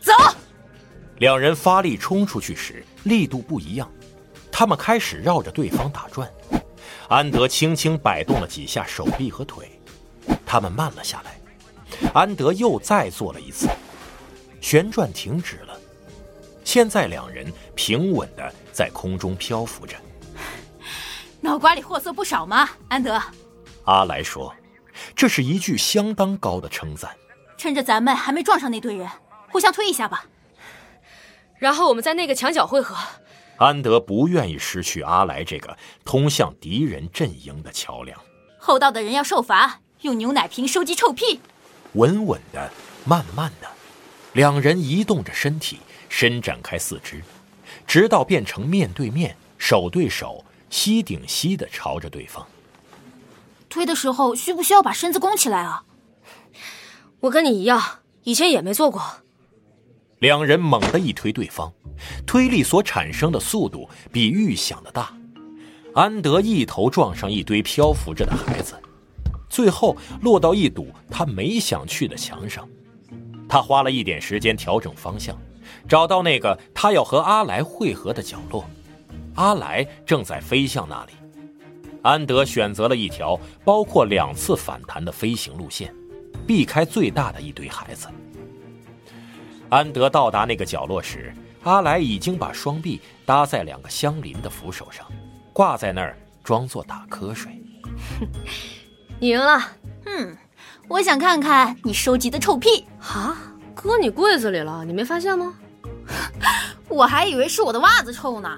[0.01, 0.13] 走！
[1.19, 3.91] 两人发力冲出去时力度不一样，
[4.53, 6.31] 他们开始绕着对方打转。
[7.09, 9.81] 安德轻轻摆动了几下手臂和腿，
[10.47, 11.41] 他们慢了下来。
[12.13, 13.69] 安德又再做了一次。
[14.61, 15.79] 旋转停止了，
[16.65, 19.97] 现在两人平稳的在空中漂浮着。
[21.41, 23.21] 脑瓜里货色不少嘛，安德。
[23.85, 24.53] 阿来说
[25.15, 27.11] ：“这是一句相当高的称赞。”
[27.57, 29.09] 趁着咱们还没撞上那堆人，
[29.51, 30.27] 互相推一下吧。
[31.59, 32.97] 然后我们在那个墙角汇合。
[33.59, 38.21] 安德不愿意失去阿来这个通向敌人阵营的桥梁。
[38.59, 41.41] 厚道的人要受罚，用牛奶瓶收集臭屁。
[41.97, 42.71] 稳稳的，
[43.05, 43.69] 慢慢的。
[44.33, 45.79] 两人移动着身体，
[46.09, 47.23] 伸展开四肢，
[47.87, 52.47] 直到变成面对面、手对手、膝顶膝的朝着对方。
[53.69, 55.85] 推的时候需不需要把身子弓起来啊？
[57.21, 57.83] 我跟你一样，
[58.25, 59.03] 以前也没做过。
[60.19, 61.73] 两人猛地一推对方，
[62.27, 65.15] 推力所产生的速度比预想的大。
[65.95, 68.75] 安德一头撞上一堆漂浮着的孩子，
[69.49, 72.69] 最后落到一堵他没想去的墙上。
[73.49, 75.37] 他花了一点时间调整方向，
[75.89, 78.65] 找到那个他要和阿来汇合的角落。
[79.37, 81.13] 阿来正在飞向那里。
[82.03, 85.95] 安德选择了一条包括两次反弹的飞行路线，
[86.47, 88.09] 避开最大的一堆孩子。
[89.69, 95.05] 安德到达那个角落时，阿来已经把双臂搭在两个相邻的扶手上，
[95.53, 97.61] 挂在那儿装作打瞌睡。
[99.19, 99.73] 你赢了。
[100.05, 100.37] 嗯。
[100.89, 103.37] 我想看看你收集的臭屁啊！
[103.75, 105.53] 搁你柜子里了，你没发现吗？
[106.89, 108.57] 我还以为是我的袜子臭呢。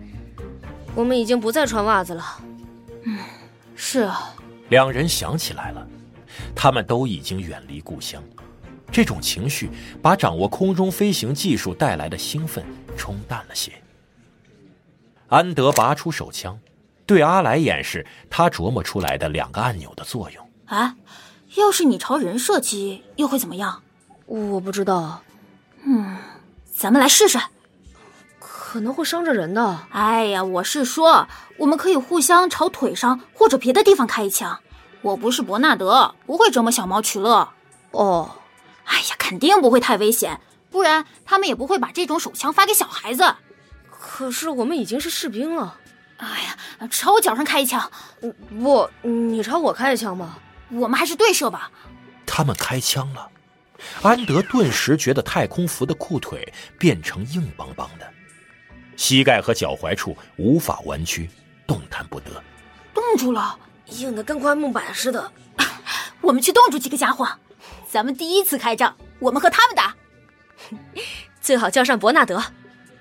[0.94, 2.24] 我们已经不再穿袜子了。
[3.04, 3.18] 嗯，
[3.74, 4.34] 是啊。
[4.68, 5.86] 两人想起来了，
[6.54, 8.22] 他们都已经远离故乡，
[8.92, 9.70] 这种情绪
[10.02, 12.62] 把掌握空中飞行技术带来的兴奋
[12.98, 13.72] 冲淡了些。
[15.28, 16.58] 安德拔出手枪，
[17.10, 20.48] 对阿来演示他琢磨出来的两个按钮的作用。
[20.66, 20.94] 啊，
[21.56, 23.82] 要是你朝人射击，又会怎么样？
[24.26, 25.20] 我不知道。
[25.82, 26.16] 嗯，
[26.72, 27.36] 咱们来试试。
[28.38, 29.88] 可能会伤着人的。
[29.90, 34.60] 哎呀，我是说，我们可以互相朝腿上或者别的地方开一枪。
[35.02, 37.48] 我不是伯纳德，不会折磨小猫取乐。
[37.90, 38.36] 哦，
[38.84, 43.34] 哎呀，肯定不会太危险，不然他们也不会把这种手枪发给小孩子。
[43.90, 45.78] 可是我们已经是士兵了。
[46.20, 47.90] 哎呀，朝我脚上开一枪。
[48.60, 50.38] 不，你朝我开一枪吧。
[50.70, 51.70] 我们还是对射吧。
[52.26, 53.28] 他们开枪了，
[54.02, 58.08] 安德顿时觉得太空服的裤腿变成硬邦邦的。
[58.96, 61.28] 膝盖和脚踝处无法弯曲，
[61.66, 62.30] 动弹不得。
[62.92, 65.32] 冻住了，硬的跟块木板似的。
[66.20, 67.26] 我们去冻住几个家伙。
[67.88, 69.96] 咱们第一次开仗，我们和他们打。
[71.40, 72.44] 最好叫上伯纳德。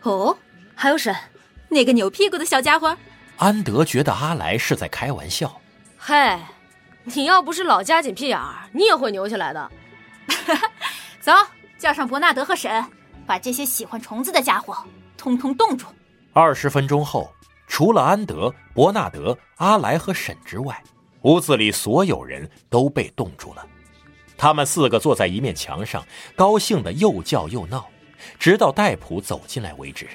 [0.04, 0.38] 哦，
[0.74, 1.14] 还有沈，
[1.68, 2.98] 那个扭屁股的小家伙。
[3.40, 5.62] 安德觉得阿来是在开玩笑。
[5.98, 6.38] 嘿，
[7.06, 9.72] 你要不是老夹紧屁眼儿，你也会扭起来的。
[11.22, 11.32] 走，
[11.78, 12.86] 叫上伯纳德和沈，
[13.26, 14.78] 把这些喜欢虫子的家伙。
[15.16, 15.88] 通通冻住。
[16.34, 17.34] 二十分钟后，
[17.66, 20.82] 除了安德、伯纳德、阿莱和沈之外，
[21.22, 23.66] 屋子里所有人都被冻住了。
[24.38, 27.88] 他们四个坐在一面墙上，高兴的又叫又闹，
[28.38, 30.10] 直到戴普走进来为止。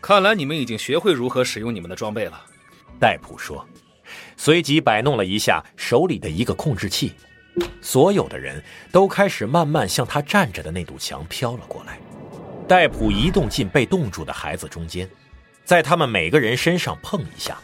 [0.00, 2.40] 看来你们已经学会如何使用你们的装备了，
[2.98, 3.66] 戴普说，
[4.36, 7.12] 随即摆弄了一下手里的一个控制器，
[7.80, 11.98] 所有的人都开始慢慢向他站着的那堵墙飘了过来。
[12.66, 15.08] 戴普移动进被冻住的孩子中间，
[15.64, 17.56] 在他们每个人身上碰一下，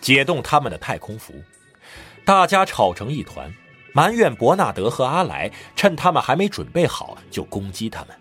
[0.00, 1.34] 解冻他们的太空服。
[2.24, 3.52] 大家吵成一团，
[3.92, 8.16] 埋怨伯纳德和阿莱趁他们还没准备好就攻击他们，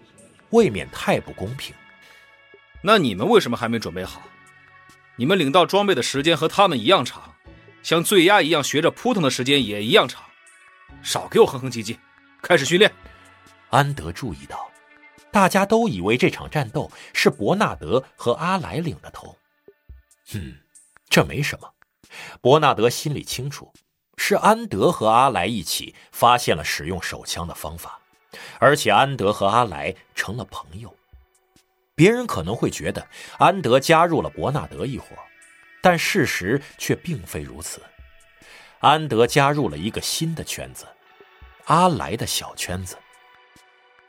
[0.51, 1.75] 未免太不公平。
[2.81, 4.21] 那你们为什么还没准备好？
[5.19, 7.35] 你们领到装备的时间和他们一样长，
[7.83, 10.23] 像醉鸭一样学着扑腾的时间也一样长。
[11.03, 11.97] 少给我哼哼唧唧，
[12.41, 12.89] 开始训练。
[13.69, 14.71] 安德注意到。
[15.29, 19.37] 大家都以为这场战斗是伯纳德和阿莱领的头。
[20.33, 20.55] 嗯，
[21.09, 21.69] 这没什么。
[22.39, 23.73] 伯纳德心里清楚，
[24.15, 27.99] 是安德和阿莱一起发现了使用手枪的方法，
[28.57, 30.95] 而且安德和阿莱成了朋友。
[31.99, 33.05] 别人可能会觉得
[33.39, 35.07] 安德加入了伯纳德一伙，
[35.81, 37.81] 但事实却并非如此。
[38.79, 40.85] 安德加入了一个新的圈子——
[41.67, 42.95] 阿莱的小圈子。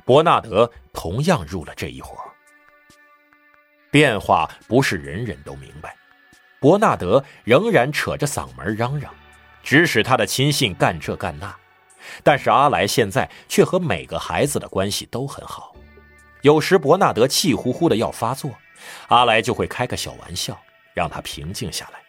[0.04, 2.16] 伯纳德同样入了这一伙。
[3.90, 5.96] 变化不是人人都明白，
[6.60, 9.12] 伯纳德仍然扯着嗓门嚷嚷，
[9.64, 11.52] 指使他的亲信干这干那。
[12.22, 15.69] 但是阿莱现在却和每个孩子的关系都很好。
[16.42, 18.50] 有时伯纳德气呼呼的要发作，
[19.08, 20.58] 阿莱就会开个小玩笑，
[20.94, 22.00] 让他平静下来。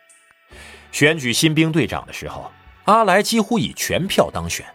[0.91, 2.51] 选举新兵队长的时候，
[2.85, 4.65] 阿莱几乎以全票当选。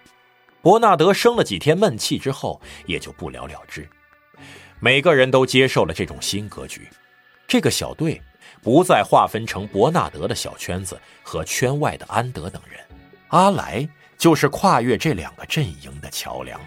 [0.62, 3.88] 伯纳德生了几天闷气之后，也就不了了之。
[4.80, 6.88] 每个人都接受了这种新格局，
[7.46, 8.20] 这个小队
[8.62, 12.80] 不再划分成伯纳德的小圈子和圈外的安德等人，
[13.28, 13.88] 阿莱
[14.18, 16.60] 就是跨越这两个阵营的桥梁。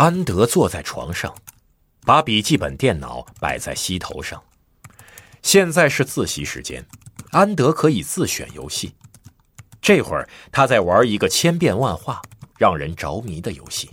[0.00, 1.34] 安德坐在床上，
[2.06, 4.42] 把笔记本电脑摆在膝头上。
[5.42, 6.82] 现在是自习时间，
[7.32, 8.94] 安德可以自选游戏。
[9.82, 12.22] 这会儿他在玩一个千变万化、
[12.56, 13.90] 让人着迷的游戏。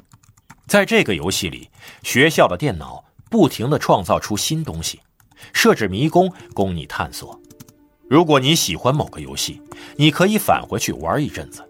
[0.66, 1.70] 在这个游戏里，
[2.04, 5.02] 学校的电脑不停的创造出新东西，
[5.52, 7.38] 设置迷宫供你探索。
[8.10, 9.62] 如果你喜欢某个游戏，
[9.98, 11.64] 你可以返回去玩一阵子；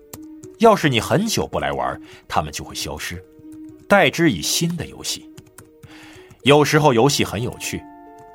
[0.60, 3.20] 要是你很久不来玩，它们就会消失，
[3.88, 5.30] 代之以新的游戏。
[6.44, 7.84] 有时候游戏很有趣。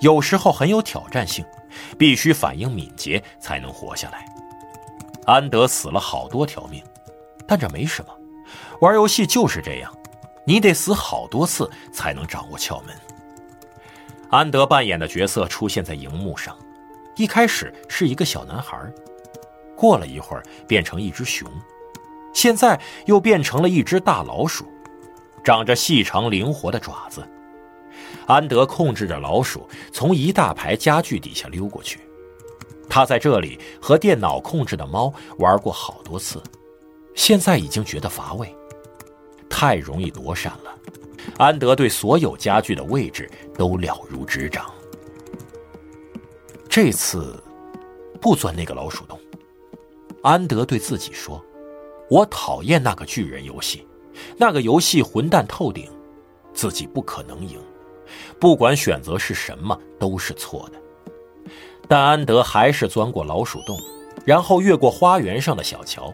[0.00, 1.44] 有时候很有挑战性，
[1.96, 4.26] 必须反应敏捷才能活下来。
[5.26, 6.82] 安德死了好多条命，
[7.46, 8.12] 但这没什么，
[8.80, 9.96] 玩游戏就是这样，
[10.44, 12.92] 你得死好多次才能掌握窍门。
[14.28, 16.58] 安德扮演的角色出现在荧幕上，
[17.14, 18.76] 一开始是一个小男孩，
[19.76, 21.48] 过了一会儿变成一只熊，
[22.34, 24.66] 现在又变成了一只大老鼠，
[25.42, 27.22] 长着细长灵活的爪子。
[28.26, 32.00] 安德控制着老鼠从一大排家具底下溜过去，
[32.88, 36.42] 他在这里和电脑控制的猫玩过好多次，
[37.14, 38.54] 现在已经觉得乏味，
[39.48, 40.76] 太容易躲闪了。
[41.38, 44.70] 安德对所有家具的位置都了如指掌。
[46.68, 47.42] 这次
[48.20, 49.18] 不钻那个老鼠洞。
[50.22, 51.44] 安德对自己说
[52.08, 53.86] ：“我讨厌那个巨人游戏，
[54.36, 55.90] 那个游戏混蛋透顶，
[56.52, 57.58] 自己不可能赢。
[58.38, 60.78] 不管选择是什么，都是错的。”
[61.88, 63.78] 但安德还是钻过老鼠洞，
[64.24, 66.12] 然后越过花园上的小桥，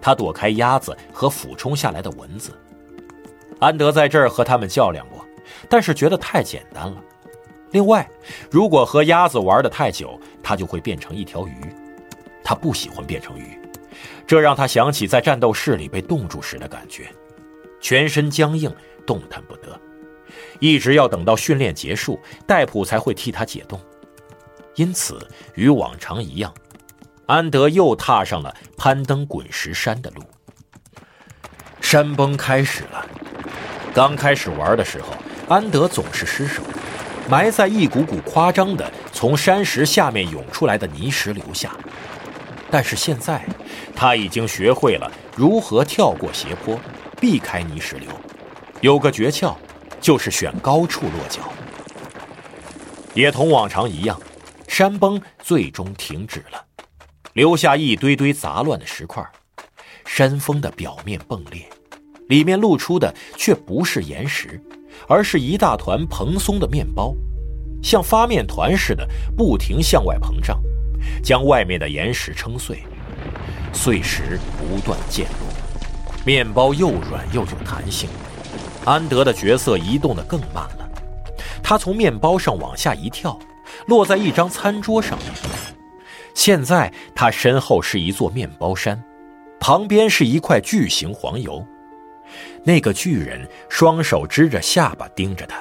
[0.00, 2.52] 他躲开鸭子和俯冲下来的蚊子。
[3.58, 5.24] 安德在这儿和他们较量过，
[5.68, 7.02] 但是觉得太简单了。
[7.70, 8.08] 另外，
[8.50, 11.54] 如果和鸭子玩的太久，他就会变成一条鱼。
[12.44, 13.58] 他不喜欢变成鱼，
[14.32, 17.06] 这让他想起在战斗室里被冻住时的感觉，
[17.82, 18.74] 全身僵硬，
[19.06, 19.78] 动弹不得，
[20.58, 23.78] 一直要等到训练结束，戴普才会替他解冻。
[24.74, 25.18] 因此，
[25.54, 26.50] 与往常一样，
[27.26, 30.22] 安德又踏上了攀登滚石山的路。
[31.82, 33.06] 山崩开始了，
[33.92, 35.08] 刚开始玩的时候，
[35.46, 36.62] 安德总是失手，
[37.28, 41.76] 埋在一股股夸张的从山石下面涌出来的泥石流下。
[42.72, 43.44] 但是现在，
[43.94, 46.80] 他已经学会了如何跳过斜坡，
[47.20, 48.08] 避开泥石流。
[48.80, 49.54] 有个诀窍，
[50.00, 51.42] 就是选高处落脚。
[53.12, 54.18] 也同往常一样，
[54.66, 56.64] 山崩最终停止了，
[57.34, 59.22] 留下一堆堆杂乱的石块。
[60.06, 61.68] 山峰的表面崩裂，
[62.30, 64.58] 里面露出的却不是岩石，
[65.06, 67.14] 而是一大团蓬松的面包，
[67.82, 69.06] 像发面团似的，
[69.36, 70.58] 不停向外膨胀。
[71.22, 72.82] 将外面的岩石撑碎，
[73.72, 75.48] 碎石不断溅落，
[76.24, 78.08] 面包又软又有弹性。
[78.84, 80.90] 安德的角色移动的更慢了，
[81.62, 83.38] 他从面包上往下一跳，
[83.86, 85.18] 落在一张餐桌上。
[86.34, 89.00] 现在他身后是一座面包山，
[89.60, 91.64] 旁边是一块巨型黄油。
[92.64, 95.58] 那个巨人双手支着下巴盯着他。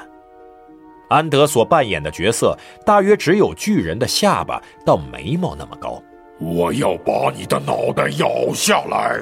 [1.11, 6.01] 安德所扮演的角色大约只有巨人的下巴到眉毛那么高。
[6.39, 9.19] 我要把你的脑袋咬下来！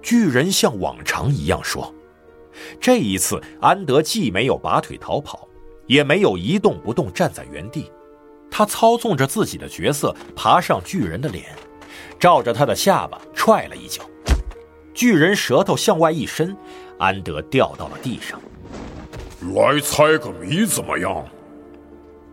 [0.00, 1.92] 巨人像往常一样说。
[2.80, 5.46] 这一次，安德既没有拔腿逃跑，
[5.86, 7.92] 也没有一动不动站在原地，
[8.50, 11.44] 他操纵着自己的角色爬上巨人的脸，
[12.18, 14.02] 照着他的下巴踹了一脚。
[14.94, 16.56] 巨人舌头向外一伸，
[16.98, 18.40] 安德掉到了地上。
[19.50, 21.26] 来猜个谜怎么样？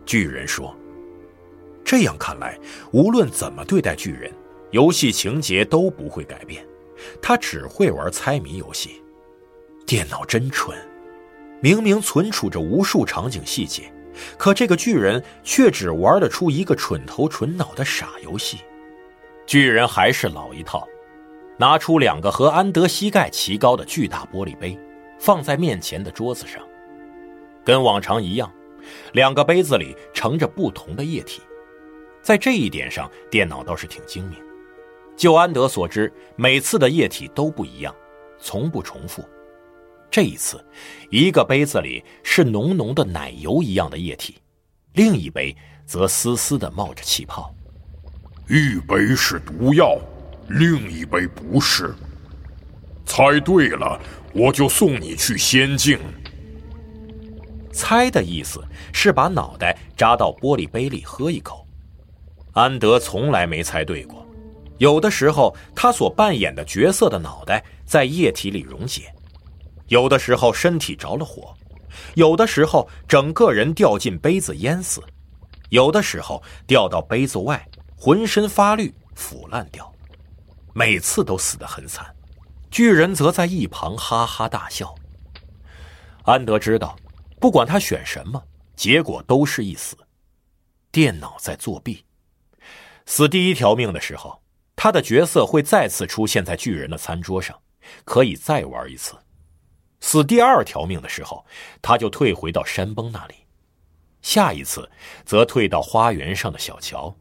[0.06, 0.74] 巨人说
[1.84, 2.56] ：“这样看来，
[2.92, 4.32] 无论怎么对待巨人，
[4.70, 6.64] 游戏情节都不会改变。
[7.20, 9.02] 他只会玩猜谜游戏。
[9.84, 10.78] 电脑真蠢，
[11.60, 13.92] 明明存储着无数场景细节，
[14.38, 18.58] 可这个巨人却只玩得出一个蠢头蠢脑的傻游戏。”
[19.46, 20.86] 巨人还是老一套，
[21.58, 24.78] 拿出两个和安德膝盖齐高的巨大玻璃杯，
[25.18, 26.62] 放在面前的桌子上。
[27.70, 28.52] 跟往常一样，
[29.12, 31.40] 两个杯子里盛着不同的液体，
[32.20, 34.36] 在这一点上，电脑倒是挺精明。
[35.16, 37.94] 就安德所知，每次的液体都不一样，
[38.40, 39.24] 从不重复。
[40.10, 40.60] 这一次，
[41.10, 44.38] 一个杯子里是浓浓的奶油一样的液体，
[44.94, 45.56] 另一杯
[45.86, 47.54] 则丝丝的冒着气泡。
[48.48, 49.96] 一杯是毒药，
[50.48, 51.94] 另一杯不是。
[53.06, 53.96] 猜对了，
[54.34, 56.00] 我就送你去仙境。
[57.72, 58.62] 猜的意思
[58.92, 61.66] 是把脑袋扎到玻璃杯里喝一口。
[62.52, 64.26] 安德从来没猜对过，
[64.78, 69.14] 有的时候他所扮演的角色的脑袋在液体里溶解，
[69.86, 71.54] 有的时候身体着了火，
[72.14, 75.00] 有的时候整个人掉进杯子淹死，
[75.68, 77.64] 有的时候掉到杯子外，
[77.96, 79.90] 浑身发绿腐烂掉，
[80.72, 82.04] 每次都死得很惨。
[82.68, 84.92] 巨人则在一旁哈哈大笑。
[86.24, 86.96] 安德知道。
[87.40, 88.40] 不管他选什么，
[88.76, 89.96] 结果都是一死。
[90.92, 92.04] 电脑在作弊。
[93.06, 94.42] 死第一条命的时候，
[94.76, 97.58] 他的角色会再次出现在巨人的餐桌上，
[98.04, 99.14] 可以再玩一次。
[100.00, 101.44] 死第二条命的时候，
[101.80, 103.34] 他就退回到山崩那里。
[104.20, 104.88] 下一次，
[105.24, 107.14] 则退到花园上的小桥，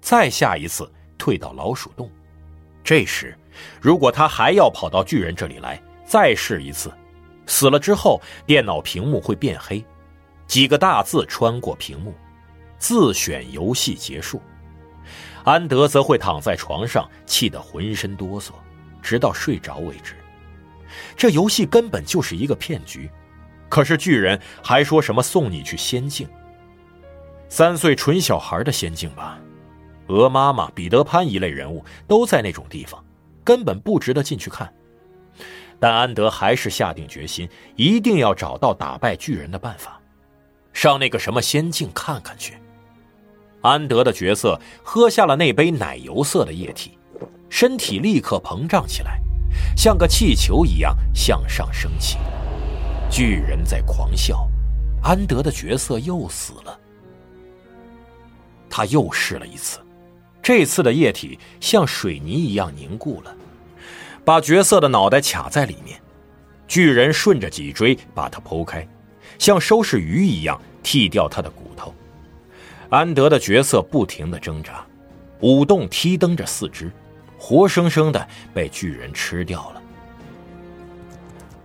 [0.00, 0.88] 再下一次
[1.18, 2.08] 退到老鼠洞。
[2.84, 3.36] 这时，
[3.80, 6.92] 如果他还要跑到巨人这里来，再试一次。
[7.46, 9.84] 死了之后，电脑屏幕会变黑，
[10.46, 12.12] 几个大字穿过屏幕
[12.78, 14.40] ：“自选游戏结束。”
[15.44, 18.50] 安德则会躺在床上，气得浑身哆嗦，
[19.00, 20.14] 直到睡着为止。
[21.16, 23.08] 这游戏根本就是一个骗局。
[23.68, 26.28] 可是巨人还说什么送你去仙境？
[27.48, 29.38] 三岁纯小孩的仙境吧？
[30.08, 33.04] 鹅妈妈、彼得潘一类人物都在那种地方，
[33.44, 34.72] 根本不值得进去看。
[35.78, 40.00] 但安德还是下定决心，一定要找到打败巨人的办法，
[40.72, 42.58] 上那个什么仙境看看去。
[43.62, 46.98] 安德的角色喝下了那杯奶油色的液体，
[47.48, 49.20] 身体立刻膨胀起来，
[49.76, 52.16] 像个气球一样向上升起。
[53.10, 54.48] 巨人在狂笑，
[55.02, 56.78] 安德的角色又死了。
[58.68, 59.78] 他又试了一次，
[60.42, 63.34] 这次的液体像水泥一样凝固了。
[64.26, 66.02] 把角色的脑袋卡在里面，
[66.66, 68.84] 巨人顺着脊椎把它剖开，
[69.38, 71.94] 像收拾鱼一样剃掉他的骨头。
[72.88, 74.84] 安德的角色不停的挣扎，
[75.42, 76.90] 舞动踢蹬着四肢，
[77.38, 79.82] 活生生的被巨人吃掉了。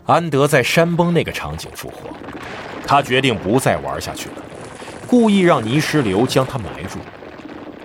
[0.06, 2.12] 安德在山崩那个场景复活，
[2.86, 4.36] 他决定不再玩下去了，
[5.08, 7.00] 故意让泥石流将他埋住。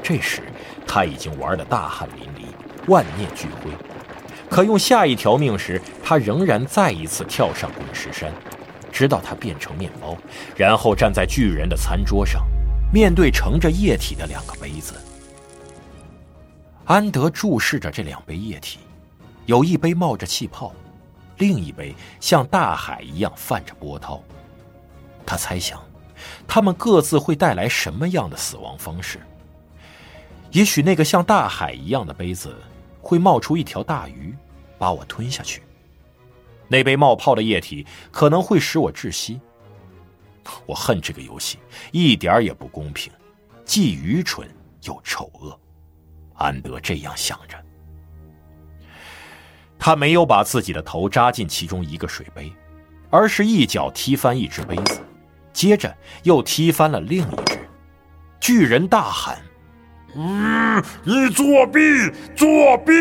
[0.03, 0.43] 这时
[0.87, 3.71] 他已经玩得大汗淋漓，万念俱灰。
[4.49, 8.33] 可用下一条命时，他仍然再一次跳上滚石山，
[8.93, 10.17] 直到他变成面包，
[10.57, 12.47] 然后站在巨人的餐桌上，
[12.93, 14.95] 面对盛着液体的两个杯子。
[16.85, 18.79] 安德注视着这两杯液体，
[19.47, 20.73] 有一杯冒着气泡，
[21.39, 24.23] 另一杯像大海一样泛着波涛。
[25.27, 25.83] 他猜想，
[26.47, 29.19] 他们各自会带来什么样的死亡方式？
[30.53, 32.57] 也许那个像大海一样的杯子。
[33.07, 34.35] 会冒出一条大鱼，
[34.79, 35.63] 把我吞下去。
[36.67, 39.41] 那杯冒泡的液体可能会使我窒息。
[40.67, 41.59] 我恨这个游戏，
[41.93, 43.13] 一点也不公平，
[43.65, 44.49] 既愚蠢
[44.83, 45.57] 又丑恶。
[46.35, 47.57] 安德这样想着。
[49.79, 52.53] 他没有把自己的头扎进其中一个水杯，
[53.09, 55.01] 而是一脚踢翻一只杯子，
[55.53, 57.69] 接着又踢翻了另一只。
[58.41, 59.39] 巨人大喊。
[60.19, 61.81] 嗯，你作弊！
[62.35, 62.93] 作弊！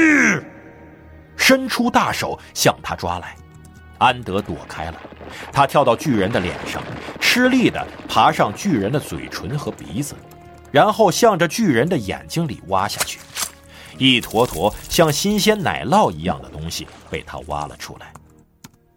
[1.38, 3.38] 伸出大手向他抓来，
[4.00, 5.02] 安德躲开了。
[5.52, 6.84] 他跳到巨人的脸上，
[7.22, 10.14] 吃力地爬上巨人的嘴唇和鼻子，
[10.72, 13.20] 然后向着巨人的眼睛里挖下去。
[13.98, 18.12] 一坨坨像新鲜奶酪一样的东西被他挖了出来。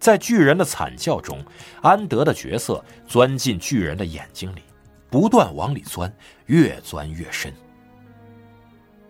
[0.00, 1.40] 在巨人的惨叫中，
[1.82, 4.62] 安德的角色钻进巨人的眼睛里，
[5.08, 6.12] 不断往里钻，
[6.46, 7.52] 越钻越深。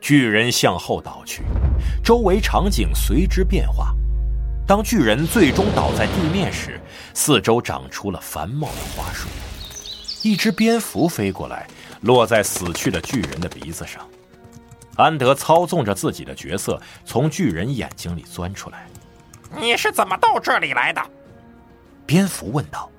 [0.01, 1.43] 巨人向后倒去，
[2.03, 3.95] 周围场景随之变化。
[4.67, 6.81] 当巨人最终倒在地面时，
[7.15, 9.29] 四周长出了繁茂的花树。
[10.23, 11.67] 一只蝙蝠飞过来，
[12.03, 14.07] 落在死去的巨人的鼻子上。
[14.97, 18.87] 安德操纵着自己的角色从巨人眼睛里钻出来。
[19.57, 21.01] 你是怎么到这里来的？
[22.05, 22.91] 蝙蝠问道。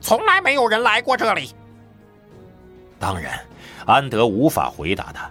[0.00, 1.54] 从来没有人来过这里。
[2.98, 3.40] 当然，
[3.86, 5.30] 安德无法回答他。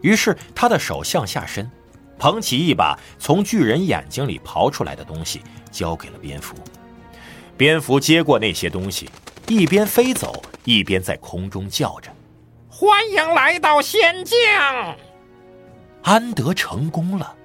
[0.00, 1.70] 于是他的手向下伸，
[2.18, 5.40] 捧起一把从巨人眼睛里刨出来的东西，
[5.70, 6.54] 交给了蝙蝠。
[7.56, 9.10] 蝙蝠接过那些东西，
[9.46, 12.10] 一边飞走，一边在空中叫着
[12.70, 14.38] ：“欢迎来到仙境！”
[16.02, 17.36] 安德成功了，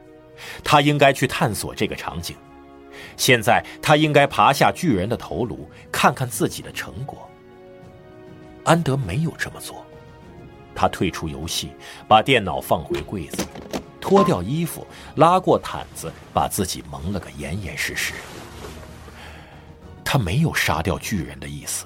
[0.63, 2.35] 他应该去探索这个场景。
[3.17, 7.29] 现在他应该爬下巨人的头颅，看看自己的成果。
[8.63, 9.84] 安德没有这么做。
[10.75, 11.71] 他退出游戏，
[12.07, 13.45] 把电脑放回柜子，
[14.01, 18.13] 脱掉衣服，拉过毯子，把自己蒙了个严严实实。
[20.03, 21.85] 他没有杀掉巨人的意思，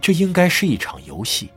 [0.00, 1.50] 这应该是一场游戏，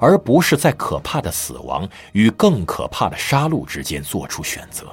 [0.00, 4.86] 而不是在可怕的死亡与更可怕的杀戮之间做出选择。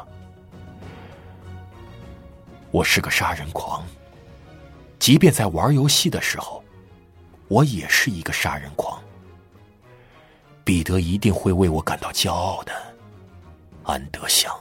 [2.71, 3.83] 我是个杀人狂，
[4.99, 6.63] 即便在玩游戏的时候，
[7.47, 8.99] 我也是一个杀人狂。
[10.65, 12.73] 彼得一定会为我感到骄傲的，
[13.83, 14.51] 安德想。